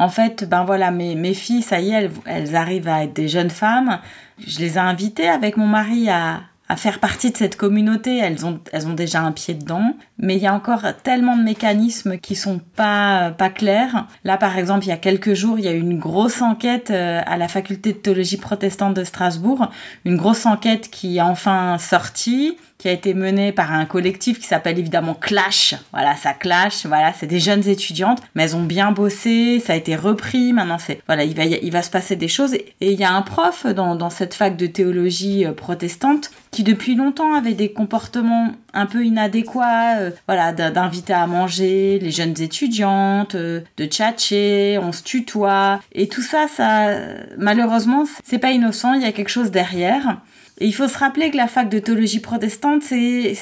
en 0.00 0.08
fait, 0.08 0.48
ben 0.48 0.62
voilà, 0.62 0.92
mes, 0.92 1.34
filles, 1.34 1.62
ça 1.62 1.80
y 1.80 1.90
est, 1.90 2.04
elles, 2.04 2.10
elles 2.24 2.54
arrivent 2.54 2.86
à 2.86 3.02
être 3.02 3.14
des 3.14 3.26
jeunes 3.26 3.50
femmes. 3.50 3.98
Je 4.38 4.60
les 4.60 4.76
ai 4.76 4.78
invitées 4.78 5.28
avec 5.28 5.56
mon 5.56 5.66
mari 5.66 6.08
à, 6.08 6.42
à 6.68 6.76
faire 6.76 7.00
partie 7.00 7.30
de 7.30 7.36
cette 7.36 7.56
communauté, 7.56 8.18
elles 8.18 8.44
ont, 8.44 8.60
elles 8.72 8.86
ont 8.86 8.92
déjà 8.92 9.22
un 9.22 9.32
pied 9.32 9.54
dedans, 9.54 9.96
mais 10.18 10.36
il 10.36 10.42
y 10.42 10.46
a 10.46 10.54
encore 10.54 10.82
tellement 11.02 11.36
de 11.36 11.42
mécanismes 11.42 12.18
qui 12.18 12.34
sont 12.34 12.60
pas, 12.76 13.30
pas 13.30 13.48
clairs. 13.48 14.06
Là, 14.24 14.36
par 14.36 14.58
exemple, 14.58 14.84
il 14.84 14.88
y 14.88 14.92
a 14.92 14.98
quelques 14.98 15.32
jours, 15.32 15.58
il 15.58 15.64
y 15.64 15.68
a 15.68 15.72
eu 15.72 15.80
une 15.80 15.98
grosse 15.98 16.42
enquête 16.42 16.90
euh, 16.90 17.22
à 17.24 17.38
la 17.38 17.48
faculté 17.48 17.94
de 17.94 17.98
théologie 17.98 18.36
protestante 18.36 18.94
de 18.94 19.04
Strasbourg, 19.04 19.70
une 20.04 20.16
grosse 20.16 20.44
enquête 20.44 20.90
qui 20.90 21.16
est 21.16 21.22
enfin 21.22 21.78
sortie, 21.78 22.58
qui 22.78 22.88
a 22.88 22.92
été 22.92 23.12
menée 23.12 23.50
par 23.50 23.72
un 23.72 23.84
collectif 23.86 24.38
qui 24.38 24.46
s'appelle 24.46 24.78
évidemment 24.78 25.14
Clash. 25.14 25.74
Voilà, 25.92 26.14
ça 26.14 26.32
clash. 26.32 26.86
Voilà, 26.86 27.12
c'est 27.12 27.26
des 27.26 27.40
jeunes 27.40 27.68
étudiantes, 27.68 28.22
mais 28.34 28.44
elles 28.44 28.56
ont 28.56 28.64
bien 28.64 28.92
bossé. 28.92 29.60
Ça 29.64 29.72
a 29.72 29.76
été 29.76 29.96
repris. 29.96 30.52
Maintenant, 30.52 30.78
c'est 30.78 31.00
voilà, 31.06 31.24
il 31.24 31.34
va 31.34 31.44
il 31.44 31.72
va 31.72 31.82
se 31.82 31.90
passer 31.90 32.14
des 32.14 32.28
choses. 32.28 32.54
Et 32.54 32.92
il 32.92 32.98
y 32.98 33.04
a 33.04 33.12
un 33.12 33.22
prof 33.22 33.66
dans, 33.66 33.96
dans 33.96 34.10
cette 34.10 34.34
fac 34.34 34.56
de 34.56 34.66
théologie 34.66 35.44
euh, 35.44 35.52
protestante 35.52 36.30
qui 36.50 36.62
depuis 36.62 36.94
longtemps 36.94 37.34
avait 37.34 37.54
des 37.54 37.72
comportements 37.72 38.52
un 38.72 38.86
peu 38.86 39.04
inadéquats, 39.04 39.98
euh, 39.98 40.10
voilà, 40.26 40.52
d'inviter 40.52 41.12
à 41.12 41.26
manger 41.26 41.98
les 42.00 42.10
jeunes 42.10 42.40
étudiantes, 42.40 43.34
euh, 43.34 43.60
de 43.76 43.84
tchatcher, 43.84 44.78
on 44.78 44.92
se 44.92 45.02
tutoie, 45.02 45.80
et 45.92 46.08
tout 46.08 46.22
ça, 46.22 46.46
ça, 46.48 46.88
malheureusement, 47.36 48.04
c'est 48.24 48.38
pas 48.38 48.50
innocent, 48.50 48.94
il 48.94 49.02
y 49.02 49.06
a 49.06 49.12
quelque 49.12 49.30
chose 49.30 49.50
derrière. 49.50 50.18
Et 50.58 50.66
il 50.66 50.72
faut 50.72 50.88
se 50.88 50.98
rappeler 50.98 51.30
que 51.30 51.36
la 51.36 51.46
fac 51.46 51.68
de 51.68 51.78
théologie 51.78 52.20
protestante, 52.20 52.82
c'est, 52.82 53.36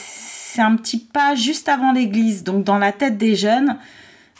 un 0.58 0.76
petit 0.76 0.98
pas 0.98 1.34
juste 1.34 1.68
avant 1.68 1.92
l'église, 1.92 2.42
donc 2.42 2.64
dans 2.64 2.78
la 2.78 2.92
tête 2.92 3.18
des 3.18 3.36
jeunes, 3.36 3.76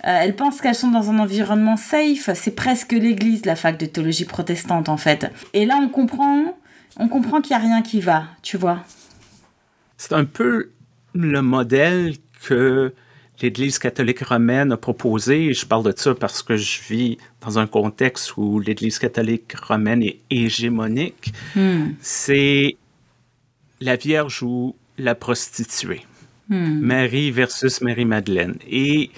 euh, 0.06 0.18
elles 0.22 0.34
pensent 0.34 0.62
qu'elles 0.62 0.74
sont 0.74 0.90
dans 0.90 1.10
un 1.10 1.18
environnement 1.18 1.76
safe, 1.76 2.30
c'est 2.34 2.54
presque 2.54 2.92
l'église, 2.92 3.44
la 3.44 3.56
fac 3.56 3.78
de 3.78 3.84
théologie 3.86 4.24
protestante 4.24 4.88
en 4.88 4.96
fait. 4.96 5.30
Et 5.52 5.66
là, 5.66 5.78
on 5.80 5.88
comprend 5.88 6.54
on 6.98 7.08
comprend 7.08 7.40
qu'il 7.40 7.56
n'y 7.56 7.62
a 7.62 7.66
rien 7.66 7.82
qui 7.82 8.00
va, 8.00 8.24
tu 8.42 8.56
vois. 8.56 8.78
C'est 9.98 10.14
un 10.14 10.24
peu 10.24 10.70
le 11.14 11.42
modèle 11.42 12.14
que 12.42 12.94
l'Église 13.40 13.78
catholique 13.78 14.20
romaine 14.20 14.72
a 14.72 14.76
proposé. 14.76 15.52
je 15.52 15.66
parle 15.66 15.84
de 15.84 15.92
ça 15.96 16.14
parce 16.14 16.42
que 16.42 16.56
je 16.56 16.80
vis 16.88 17.18
dans 17.40 17.58
un 17.58 17.66
contexte 17.66 18.36
où 18.36 18.60
l'Église 18.60 18.98
catholique 18.98 19.54
romaine 19.54 20.02
est 20.02 20.20
hégémonique. 20.30 21.32
Hmm. 21.54 21.90
C'est 22.00 22.76
la 23.80 23.96
Vierge 23.96 24.42
ou 24.42 24.74
la 24.98 25.14
prostituée. 25.14 26.02
Hmm. 26.48 26.80
Marie 26.80 27.30
versus 27.30 27.80
Marie-Madeleine. 27.80 28.56
Et 28.68 29.10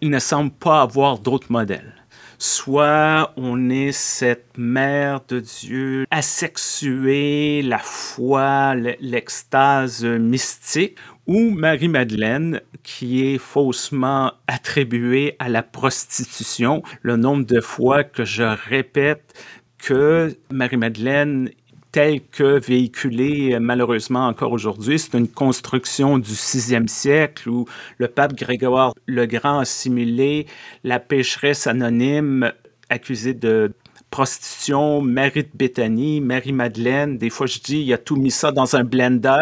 il 0.00 0.10
ne 0.10 0.18
semble 0.18 0.50
pas 0.50 0.82
avoir 0.82 1.18
d'autres 1.18 1.50
modèles 1.50 1.94
soit 2.40 3.34
on 3.36 3.68
est 3.68 3.92
cette 3.92 4.56
mère 4.56 5.20
de 5.28 5.40
Dieu 5.40 6.06
asexuée, 6.10 7.60
la 7.62 7.78
foi, 7.78 8.74
l'extase 8.74 10.04
mystique, 10.04 10.96
ou 11.26 11.50
Marie-Madeleine 11.50 12.60
qui 12.82 13.26
est 13.26 13.38
faussement 13.38 14.32
attribuée 14.46 15.36
à 15.38 15.48
la 15.48 15.62
prostitution. 15.62 16.82
Le 17.02 17.16
nombre 17.16 17.44
de 17.44 17.60
fois 17.60 18.04
que 18.04 18.24
je 18.24 18.42
répète 18.42 19.34
que 19.78 20.36
Marie-Madeleine 20.50 21.50
tel 21.92 22.20
que 22.20 22.60
véhiculé 22.60 23.58
malheureusement 23.58 24.26
encore 24.26 24.52
aujourd'hui. 24.52 24.98
C'est 24.98 25.18
une 25.18 25.28
construction 25.28 26.18
du 26.18 26.34
sixième 26.34 26.88
siècle 26.88 27.48
où 27.48 27.66
le 27.98 28.08
pape 28.08 28.34
Grégoire 28.34 28.94
le 29.06 29.26
Grand 29.26 29.58
a 29.58 29.64
simulé 29.64 30.46
la 30.84 31.00
pécheresse 31.00 31.66
anonyme 31.66 32.52
accusée 32.88 33.34
de 33.34 33.72
prostitution, 34.10 35.00
Marie 35.00 35.44
de 35.44 35.50
Béthanie, 35.54 36.20
Marie-Madeleine. 36.20 37.16
Des 37.16 37.30
fois, 37.30 37.46
je 37.46 37.60
dis, 37.60 37.80
il 37.82 37.92
a 37.92 37.98
tout 37.98 38.16
mis 38.16 38.32
ça 38.32 38.50
dans 38.50 38.74
un 38.76 38.82
blender. 38.82 39.38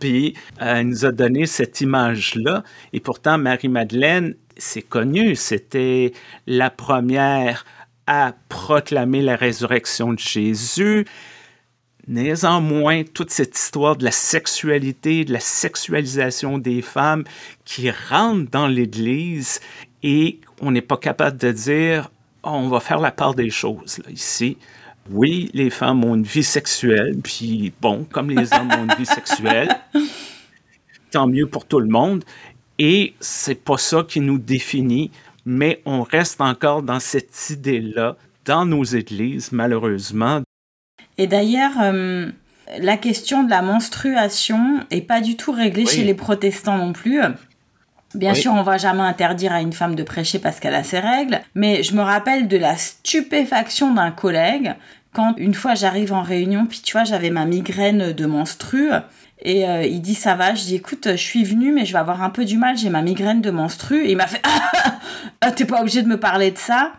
Puis, 0.00 0.34
euh, 0.60 0.76
elle 0.76 0.88
nous 0.88 1.04
a 1.04 1.12
donné 1.12 1.46
cette 1.46 1.80
image-là. 1.80 2.62
Et 2.92 3.00
pourtant, 3.00 3.38
Marie-Madeleine, 3.38 4.34
c'est 4.56 4.82
connu, 4.82 5.36
c'était 5.36 6.12
la 6.46 6.70
première 6.70 7.64
à 8.06 8.34
proclamer 8.48 9.22
la 9.22 9.36
résurrection 9.36 10.14
de 10.14 10.18
Jésus. 10.18 11.06
Néanmoins, 12.06 13.02
toute 13.04 13.30
cette 13.30 13.54
histoire 13.54 13.96
de 13.96 14.04
la 14.04 14.10
sexualité, 14.10 15.26
de 15.26 15.32
la 15.32 15.40
sexualisation 15.40 16.56
des 16.56 16.80
femmes 16.80 17.24
qui 17.66 17.90
rentre 17.90 18.50
dans 18.50 18.66
l'Église 18.66 19.60
et 20.02 20.40
on 20.62 20.70
n'est 20.70 20.80
pas 20.80 20.96
capable 20.96 21.36
de 21.36 21.52
dire 21.52 22.10
on 22.42 22.68
va 22.68 22.80
faire 22.80 22.98
la 22.98 23.10
part 23.10 23.34
des 23.34 23.50
choses 23.50 24.00
ici. 24.08 24.56
Oui, 25.10 25.50
les 25.54 25.70
femmes 25.70 26.04
ont 26.04 26.14
une 26.14 26.24
vie 26.24 26.44
sexuelle, 26.44 27.16
puis 27.22 27.72
bon, 27.80 28.06
comme 28.10 28.30
les 28.30 28.52
hommes 28.52 28.70
ont 28.78 28.84
une 28.84 28.98
vie 28.98 29.06
sexuelle, 29.06 29.74
tant 31.10 31.26
mieux 31.26 31.46
pour 31.46 31.66
tout 31.66 31.80
le 31.80 31.88
monde. 31.88 32.24
Et 32.78 33.14
c'est 33.20 33.62
pas 33.62 33.78
ça 33.78 34.04
qui 34.06 34.20
nous 34.20 34.38
définit, 34.38 35.10
mais 35.44 35.80
on 35.84 36.02
reste 36.02 36.40
encore 36.40 36.82
dans 36.82 37.00
cette 37.00 37.50
idée-là 37.50 38.16
dans 38.44 38.64
nos 38.64 38.84
églises, 38.84 39.50
malheureusement, 39.52 40.42
et 41.18 41.26
d'ailleurs, 41.26 41.72
euh, 41.82 42.30
la 42.78 42.96
question 42.96 43.42
de 43.42 43.50
la 43.50 43.60
menstruation 43.60 44.80
est 44.90 45.00
pas 45.00 45.20
du 45.20 45.36
tout 45.36 45.52
réglée 45.52 45.84
chez 45.84 46.04
les 46.04 46.14
protestants 46.14 46.78
non 46.78 46.92
plus. 46.92 47.20
Bien 48.14 48.32
sûr, 48.32 48.52
on 48.52 48.62
va 48.62 48.78
jamais 48.78 49.02
interdire 49.02 49.52
à 49.52 49.60
une 49.60 49.74
femme 49.74 49.94
de 49.94 50.02
prêcher 50.02 50.38
parce 50.38 50.60
qu'elle 50.60 50.74
a 50.74 50.82
ses 50.82 51.00
règles, 51.00 51.40
mais 51.54 51.82
je 51.82 51.94
me 51.94 52.00
rappelle 52.00 52.48
de 52.48 52.56
la 52.56 52.76
stupéfaction 52.76 53.92
d'un 53.92 54.10
collègue 54.10 54.74
quand 55.12 55.34
une 55.36 55.54
fois 55.54 55.74
j'arrive 55.74 56.12
en 56.12 56.22
réunion, 56.22 56.66
puis 56.66 56.80
tu 56.82 56.92
vois, 56.92 57.04
j'avais 57.04 57.30
ma 57.30 57.44
migraine 57.44 58.12
de 58.12 58.26
menstrue. 58.26 58.90
Et 59.40 59.68
euh, 59.68 59.84
il 59.84 60.00
dit 60.00 60.14
ça 60.14 60.34
va, 60.34 60.54
je 60.54 60.64
dis 60.64 60.74
écoute, 60.74 61.08
je 61.12 61.16
suis 61.16 61.44
venue 61.44 61.72
mais 61.72 61.84
je 61.84 61.92
vais 61.92 61.98
avoir 61.98 62.22
un 62.22 62.30
peu 62.30 62.44
du 62.44 62.58
mal, 62.58 62.76
j'ai 62.76 62.90
ma 62.90 63.02
migraine 63.02 63.40
de 63.40 63.50
menstrue. 63.50 64.04
Et 64.04 64.12
il 64.12 64.16
m'a 64.16 64.26
fait 64.26 64.42
ah, 65.40 65.52
t'es 65.52 65.64
pas 65.64 65.80
obligé 65.80 66.02
de 66.02 66.08
me 66.08 66.18
parler 66.18 66.50
de 66.50 66.58
ça. 66.58 66.92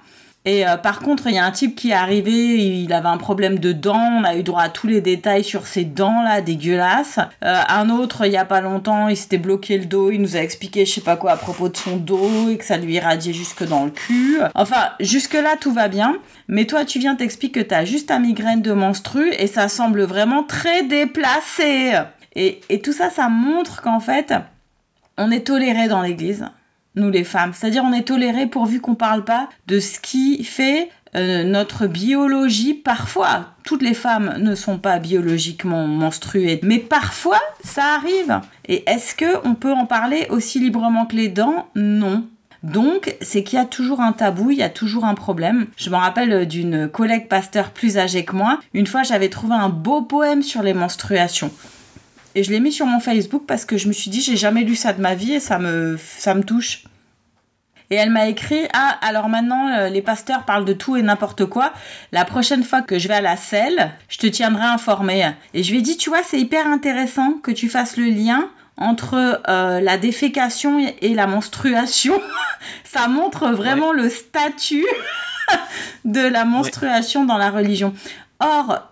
Et 0.46 0.66
euh, 0.66 0.78
par 0.78 1.00
contre, 1.00 1.28
il 1.28 1.36
y 1.36 1.38
a 1.38 1.46
un 1.46 1.52
type 1.52 1.76
qui 1.76 1.90
est 1.90 1.94
arrivé, 1.94 2.32
il 2.32 2.94
avait 2.94 3.10
un 3.10 3.18
problème 3.18 3.60
de 3.60 3.74
dents, 3.74 4.20
on 4.22 4.24
a 4.24 4.36
eu 4.38 4.44
droit 4.44 4.62
à 4.62 4.70
tous 4.70 4.88
les 4.88 5.02
détails 5.02 5.44
sur 5.44 5.68
ses 5.68 5.84
dents 5.84 6.24
là, 6.24 6.40
dégueulasses. 6.40 7.20
Euh, 7.44 7.62
un 7.68 7.90
autre, 7.90 8.26
il 8.26 8.32
y 8.32 8.38
a 8.38 8.46
pas 8.46 8.62
longtemps, 8.62 9.10
il 9.10 9.18
s'était 9.18 9.38
bloqué 9.38 9.78
le 9.78 9.86
dos, 9.86 10.12
il 10.12 10.22
nous 10.22 10.38
a 10.38 10.40
expliqué 10.40 10.86
je 10.86 10.94
sais 10.94 11.02
pas 11.02 11.18
quoi 11.18 11.32
à 11.32 11.38
propos 11.38 11.68
de 11.68 11.76
son 11.76 11.98
dos 11.98 12.50
et 12.50 12.58
que 12.58 12.64
ça 12.64 12.78
lui 12.78 12.94
irradiait 12.94 13.34
jusque 13.34 13.68
dans 13.68 13.84
le 13.84 13.92
cul. 13.92 14.40
Enfin, 14.56 14.92
jusque 15.02 15.34
là 15.34 15.58
tout 15.60 15.74
va 15.74 15.90
bien, 15.90 16.16
mais 16.48 16.66
toi 16.66 16.86
tu 16.86 17.00
viens 17.00 17.16
t'expliquer 17.16 17.64
que 17.64 17.68
t'as 17.68 17.84
juste 17.84 18.12
un 18.12 18.20
migraine 18.20 18.62
de 18.62 18.72
menstru 18.72 19.32
et 19.34 19.48
ça 19.48 19.68
semble 19.68 20.04
vraiment 20.04 20.44
très 20.44 20.84
déplacé. 20.84 21.94
Et, 22.36 22.62
et 22.70 22.80
tout 22.80 22.94
ça, 22.94 23.10
ça 23.10 23.28
montre 23.28 23.82
qu'en 23.82 24.00
fait, 24.00 24.34
on 25.18 25.32
est 25.32 25.48
toléré 25.48 25.88
dans 25.88 26.02
l'église 26.02 26.46
les 27.08 27.24
femmes. 27.24 27.54
C'est-à-dire 27.54 27.84
on 27.86 27.94
est 27.94 28.08
toléré 28.08 28.48
pourvu 28.48 28.82
qu'on 28.82 28.96
parle 28.96 29.24
pas 29.24 29.48
de 29.68 29.80
ce 29.80 30.02
qui 30.02 30.44
fait 30.44 30.90
euh, 31.16 31.44
notre 31.44 31.88
biologie. 31.88 32.74
Parfois, 32.74 33.54
toutes 33.64 33.82
les 33.82 33.94
femmes 33.94 34.36
ne 34.40 34.54
sont 34.54 34.78
pas 34.78 35.00
biologiquement 35.00 35.88
menstruées, 35.88 36.60
mais 36.64 36.80
parfois 36.80 37.40
ça 37.64 37.96
arrive. 37.96 38.42
Et 38.68 38.84
est-ce 38.90 39.16
que 39.16 39.48
on 39.48 39.56
peut 39.56 39.72
en 39.72 39.86
parler 39.86 40.28
aussi 40.30 40.60
librement 40.60 41.06
que 41.06 41.16
les 41.16 41.30
dents? 41.30 41.68
Non. 41.76 42.28
Donc, 42.62 43.16
c'est 43.22 43.44
qu'il 43.44 43.58
y 43.58 43.62
a 43.62 43.66
toujours 43.66 44.02
un 44.02 44.12
tabou, 44.12 44.52
il 44.52 44.58
y 44.58 44.64
a 44.64 44.70
toujours 44.70 45.06
un 45.06 45.16
problème. 45.16 45.68
Je 45.78 45.90
me 45.90 45.96
rappelle 45.96 46.46
d'une 46.46 46.90
collègue 46.90 47.30
pasteur 47.30 47.72
plus 47.72 47.98
âgée 47.98 48.26
que 48.26 48.36
moi. 48.36 48.60
Une 48.74 48.86
fois, 48.86 49.04
j'avais 49.04 49.30
trouvé 49.30 49.56
un 49.56 49.70
beau 49.70 50.02
poème 50.02 50.44
sur 50.44 50.62
les 50.62 50.74
menstruations. 50.74 51.52
Et 52.36 52.44
je 52.44 52.52
l'ai 52.52 52.60
mis 52.60 52.74
sur 52.74 52.86
mon 52.86 53.00
Facebook 53.00 53.44
parce 53.48 53.66
que 53.66 53.78
je 53.78 53.88
me 53.88 53.94
suis 53.94 54.12
dit, 54.12 54.22
j'ai 54.22 54.36
jamais 54.36 54.64
lu 54.64 54.76
ça 54.76 54.94
de 54.94 55.02
ma 55.02 55.16
vie 55.16 55.34
et 55.34 55.40
ça 55.40 55.58
me 55.58 56.44
touche. 56.44 56.84
Et 57.92 57.96
elle 57.96 58.12
m'a 58.12 58.28
écrit 58.28 58.68
Ah, 58.74 58.98
alors 59.02 59.30
maintenant, 59.30 59.68
euh, 59.68 59.90
les 59.90 60.02
pasteurs 60.02 60.44
parlent 60.44 60.66
de 60.66 60.74
tout 60.74 60.96
et 60.96 61.02
n'importe 61.02 61.46
quoi. 61.46 61.74
La 62.12 62.24
prochaine 62.26 62.64
fois 62.64 62.82
que 62.82 63.00
je 63.00 63.08
vais 63.08 63.16
à 63.16 63.22
la 63.22 63.38
selle, 63.38 63.92
je 64.10 64.18
te 64.18 64.28
tiendrai 64.28 64.66
informé. 64.66 65.32
Et 65.54 65.64
je 65.64 65.72
lui 65.72 65.80
ai 65.80 65.82
dit 65.82 65.98
Tu 65.98 66.10
vois, 66.10 66.24
c'est 66.24 66.40
hyper 66.40 66.68
intéressant 66.68 67.34
que 67.42 67.52
tu 67.52 67.70
fasses 67.70 67.98
le 67.98 68.06
lien 68.06 68.50
entre 68.78 69.42
euh, 69.50 69.82
la 69.82 69.98
défécation 69.98 70.80
et 71.02 71.14
la 71.14 71.28
menstruation. 71.28 72.20
Ça 72.84 73.08
montre 73.08 73.50
vraiment 73.50 73.92
le 73.92 74.10
statut 74.10 74.86
de 76.06 76.22
la 76.22 76.46
menstruation 76.46 77.26
dans 77.26 77.38
la 77.38 77.50
religion. 77.50 77.94
Or, 78.40 78.90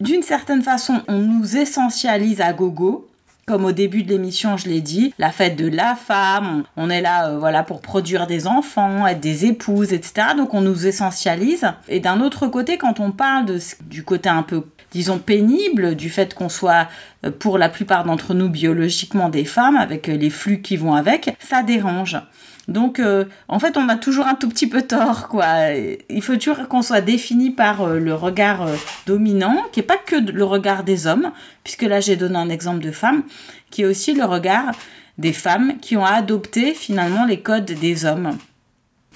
d'une 0.00 0.22
certaine 0.22 0.62
façon, 0.62 1.02
on 1.08 1.18
nous 1.18 1.56
essentialise 1.56 2.40
à 2.40 2.52
gogo. 2.52 3.09
Comme 3.50 3.64
au 3.64 3.72
début 3.72 4.04
de 4.04 4.10
l'émission, 4.10 4.56
je 4.56 4.68
l'ai 4.68 4.80
dit, 4.80 5.12
la 5.18 5.32
fête 5.32 5.56
de 5.56 5.66
la 5.66 5.96
femme, 5.96 6.62
on 6.76 6.88
est 6.88 7.00
là 7.00 7.30
euh, 7.30 7.38
voilà 7.40 7.64
pour 7.64 7.80
produire 7.80 8.28
des 8.28 8.46
enfants, 8.46 9.08
être 9.08 9.18
des 9.18 9.44
épouses, 9.44 9.92
etc. 9.92 10.28
Donc 10.36 10.54
on 10.54 10.60
nous 10.60 10.86
essentialise. 10.86 11.66
Et 11.88 11.98
d'un 11.98 12.20
autre 12.20 12.46
côté, 12.46 12.78
quand 12.78 13.00
on 13.00 13.10
parle 13.10 13.46
du 13.80 14.04
côté 14.04 14.28
un 14.28 14.44
peu 14.44 14.62
disons, 14.92 15.18
pénible 15.18 15.96
du 15.96 16.10
fait 16.10 16.32
qu'on 16.32 16.48
soit, 16.48 16.86
euh, 17.24 17.30
pour 17.30 17.58
la 17.58 17.68
plupart 17.68 18.04
d'entre 18.04 18.34
nous, 18.34 18.48
biologiquement 18.48 19.28
des 19.28 19.44
femmes, 19.44 19.76
avec 19.76 20.08
euh, 20.08 20.16
les 20.16 20.30
flux 20.30 20.62
qui 20.62 20.76
vont 20.76 20.94
avec, 20.94 21.36
ça 21.40 21.64
dérange. 21.64 22.18
Donc, 22.70 23.00
euh, 23.00 23.24
en 23.48 23.58
fait, 23.58 23.76
on 23.76 23.88
a 23.88 23.96
toujours 23.96 24.26
un 24.26 24.34
tout 24.34 24.48
petit 24.48 24.68
peu 24.68 24.82
tort, 24.82 25.28
quoi. 25.28 25.72
Il 26.08 26.22
faut 26.22 26.36
toujours 26.36 26.68
qu'on 26.68 26.82
soit 26.82 27.00
défini 27.00 27.50
par 27.50 27.86
le 27.86 28.14
regard 28.14 28.66
dominant, 29.06 29.56
qui 29.72 29.80
n'est 29.80 29.86
pas 29.86 29.98
que 29.98 30.16
le 30.16 30.44
regard 30.44 30.84
des 30.84 31.06
hommes, 31.06 31.32
puisque 31.64 31.82
là, 31.82 32.00
j'ai 32.00 32.16
donné 32.16 32.36
un 32.36 32.48
exemple 32.48 32.80
de 32.80 32.92
femme, 32.92 33.24
qui 33.70 33.82
est 33.82 33.86
aussi 33.86 34.14
le 34.14 34.24
regard 34.24 34.72
des 35.18 35.32
femmes 35.32 35.74
qui 35.80 35.96
ont 35.96 36.04
adopté 36.04 36.72
finalement 36.72 37.26
les 37.26 37.40
codes 37.40 37.64
des 37.64 38.04
hommes. 38.04 38.38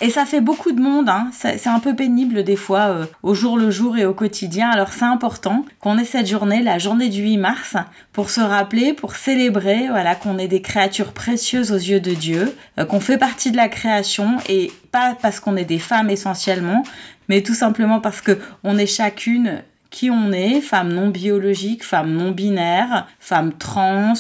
Et 0.00 0.10
ça 0.10 0.24
fait 0.26 0.40
beaucoup 0.40 0.72
de 0.72 0.80
monde, 0.82 1.08
hein. 1.08 1.30
c'est 1.32 1.68
un 1.68 1.78
peu 1.78 1.94
pénible 1.94 2.42
des 2.42 2.56
fois, 2.56 2.88
euh, 2.88 3.06
au 3.22 3.32
jour 3.32 3.56
le 3.56 3.70
jour 3.70 3.96
et 3.96 4.04
au 4.04 4.12
quotidien. 4.12 4.68
Alors 4.68 4.92
c'est 4.92 5.04
important 5.04 5.64
qu'on 5.78 5.98
ait 5.98 6.04
cette 6.04 6.26
journée, 6.26 6.62
la 6.62 6.78
journée 6.78 7.08
du 7.08 7.22
8 7.22 7.36
mars, 7.36 7.76
pour 8.12 8.28
se 8.28 8.40
rappeler, 8.40 8.92
pour 8.92 9.14
célébrer, 9.14 9.86
voilà, 9.88 10.16
qu'on 10.16 10.36
est 10.36 10.48
des 10.48 10.62
créatures 10.62 11.12
précieuses 11.12 11.70
aux 11.70 11.76
yeux 11.76 12.00
de 12.00 12.12
Dieu, 12.12 12.56
euh, 12.80 12.84
qu'on 12.84 12.98
fait 12.98 13.18
partie 13.18 13.52
de 13.52 13.56
la 13.56 13.68
création 13.68 14.38
et 14.48 14.72
pas 14.90 15.16
parce 15.22 15.38
qu'on 15.38 15.56
est 15.56 15.64
des 15.64 15.78
femmes 15.78 16.10
essentiellement, 16.10 16.82
mais 17.28 17.42
tout 17.42 17.54
simplement 17.54 18.00
parce 18.00 18.20
que 18.20 18.40
on 18.64 18.76
est 18.76 18.86
chacune 18.86 19.62
qui 19.90 20.10
on 20.10 20.32
est, 20.32 20.60
femme 20.60 20.92
non 20.92 21.08
biologique, 21.08 21.84
femme 21.84 22.12
non 22.12 22.32
binaire, 22.32 23.06
femme 23.20 23.52
trans, 23.52 24.14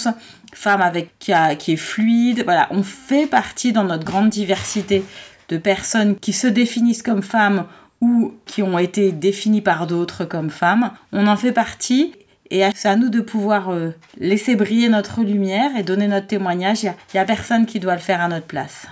femme 0.52 0.80
avec 0.80 1.18
qui, 1.18 1.32
qui 1.58 1.72
est 1.72 1.76
fluide. 1.76 2.44
Voilà, 2.44 2.68
on 2.70 2.84
fait 2.84 3.26
partie 3.26 3.72
dans 3.72 3.82
notre 3.82 4.04
grande 4.04 4.28
diversité 4.28 5.02
de 5.48 5.58
personnes 5.58 6.16
qui 6.16 6.32
se 6.32 6.46
définissent 6.46 7.02
comme 7.02 7.22
femmes 7.22 7.66
ou 8.00 8.34
qui 8.44 8.62
ont 8.62 8.78
été 8.78 9.12
définies 9.12 9.62
par 9.62 9.86
d'autres 9.86 10.24
comme 10.24 10.50
femmes. 10.50 10.90
On 11.12 11.26
en 11.26 11.36
fait 11.36 11.52
partie 11.52 12.12
et 12.50 12.62
c'est 12.74 12.88
à 12.88 12.96
nous 12.96 13.08
de 13.08 13.20
pouvoir 13.20 13.70
euh, 13.70 13.90
laisser 14.18 14.54
briller 14.54 14.88
notre 14.88 15.22
lumière 15.22 15.70
et 15.76 15.82
donner 15.82 16.06
notre 16.06 16.26
témoignage. 16.26 16.84
Il 16.84 16.92
n'y 17.14 17.20
a, 17.20 17.24
personne 17.24 17.66
qui 17.66 17.80
doit 17.80 17.94
le 17.94 18.00
faire 18.00 18.20
à 18.20 18.28
notre 18.28 18.46
place. 18.46 18.86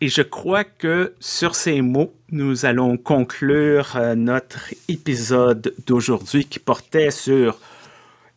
Et 0.00 0.08
je 0.08 0.22
crois 0.22 0.64
que 0.64 1.14
sur 1.20 1.54
ces 1.54 1.80
mots, 1.80 2.12
nous 2.30 2.66
allons 2.66 2.96
conclure 2.96 3.96
euh, 3.96 4.14
notre 4.14 4.72
épisode 4.88 5.74
d'aujourd'hui 5.86 6.44
qui 6.44 6.58
portait 6.58 7.10
sur 7.10 7.60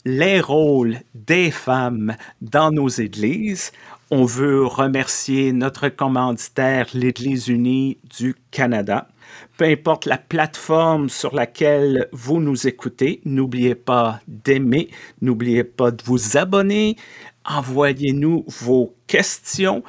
les 0.05 0.39
rôles 0.39 0.97
des 1.15 1.51
femmes 1.51 2.15
dans 2.41 2.71
nos 2.71 2.87
églises. 2.87 3.71
On 4.09 4.23
veut 4.23 4.65
remercier 4.65 5.51
notre 5.51 5.89
commanditaire, 5.89 6.87
l'Église 6.93 7.49
unie 7.49 7.97
du 8.17 8.37
Canada. 8.51 9.09
Peu 9.57 9.65
importe 9.65 10.05
la 10.05 10.17
plateforme 10.17 11.09
sur 11.09 11.35
laquelle 11.35 12.07
vous 12.13 12.39
nous 12.39 12.67
écoutez, 12.67 13.19
n'oubliez 13.25 13.75
pas 13.75 14.21
d'aimer, 14.25 14.87
n'oubliez 15.21 15.65
pas 15.65 15.91
de 15.91 16.01
vous 16.05 16.37
abonner, 16.37 16.95
envoyez-nous 17.43 18.45
vos 18.47 18.95
questions 19.07 19.83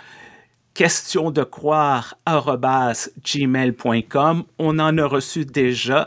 questions 0.74 1.30
de 1.32 1.42
croire 1.42 2.16
gmail.com. 2.24 4.44
On 4.60 4.78
en 4.78 4.98
a 4.98 5.06
reçu 5.06 5.44
déjà 5.44 6.06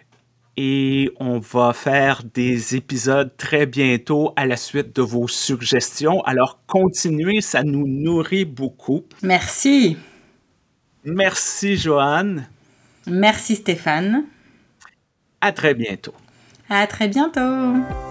et 0.58 1.12
on 1.20 1.40
va 1.40 1.74
faire 1.74 2.24
des 2.24 2.76
épisodes 2.76 3.32
très 3.38 3.66
bientôt 3.66 4.34
à 4.36 4.46
la 4.46 4.58
suite 4.58 4.96
de 4.96 5.02
vos 5.02 5.28
suggestions. 5.28 6.22
Alors 6.24 6.60
continuez, 6.68 7.42
ça 7.42 7.64
nous 7.64 7.88
nourrit 7.88 8.46
beaucoup. 8.46 9.04
Merci. 9.24 9.98
Merci 11.04 11.78
Joanne. 11.78 12.48
Merci 13.08 13.56
Stéphane. 13.56 14.26
À 15.40 15.52
très 15.52 15.74
bientôt. 15.74 16.14
À 16.70 16.86
très 16.88 17.08
bientôt. 17.08 18.11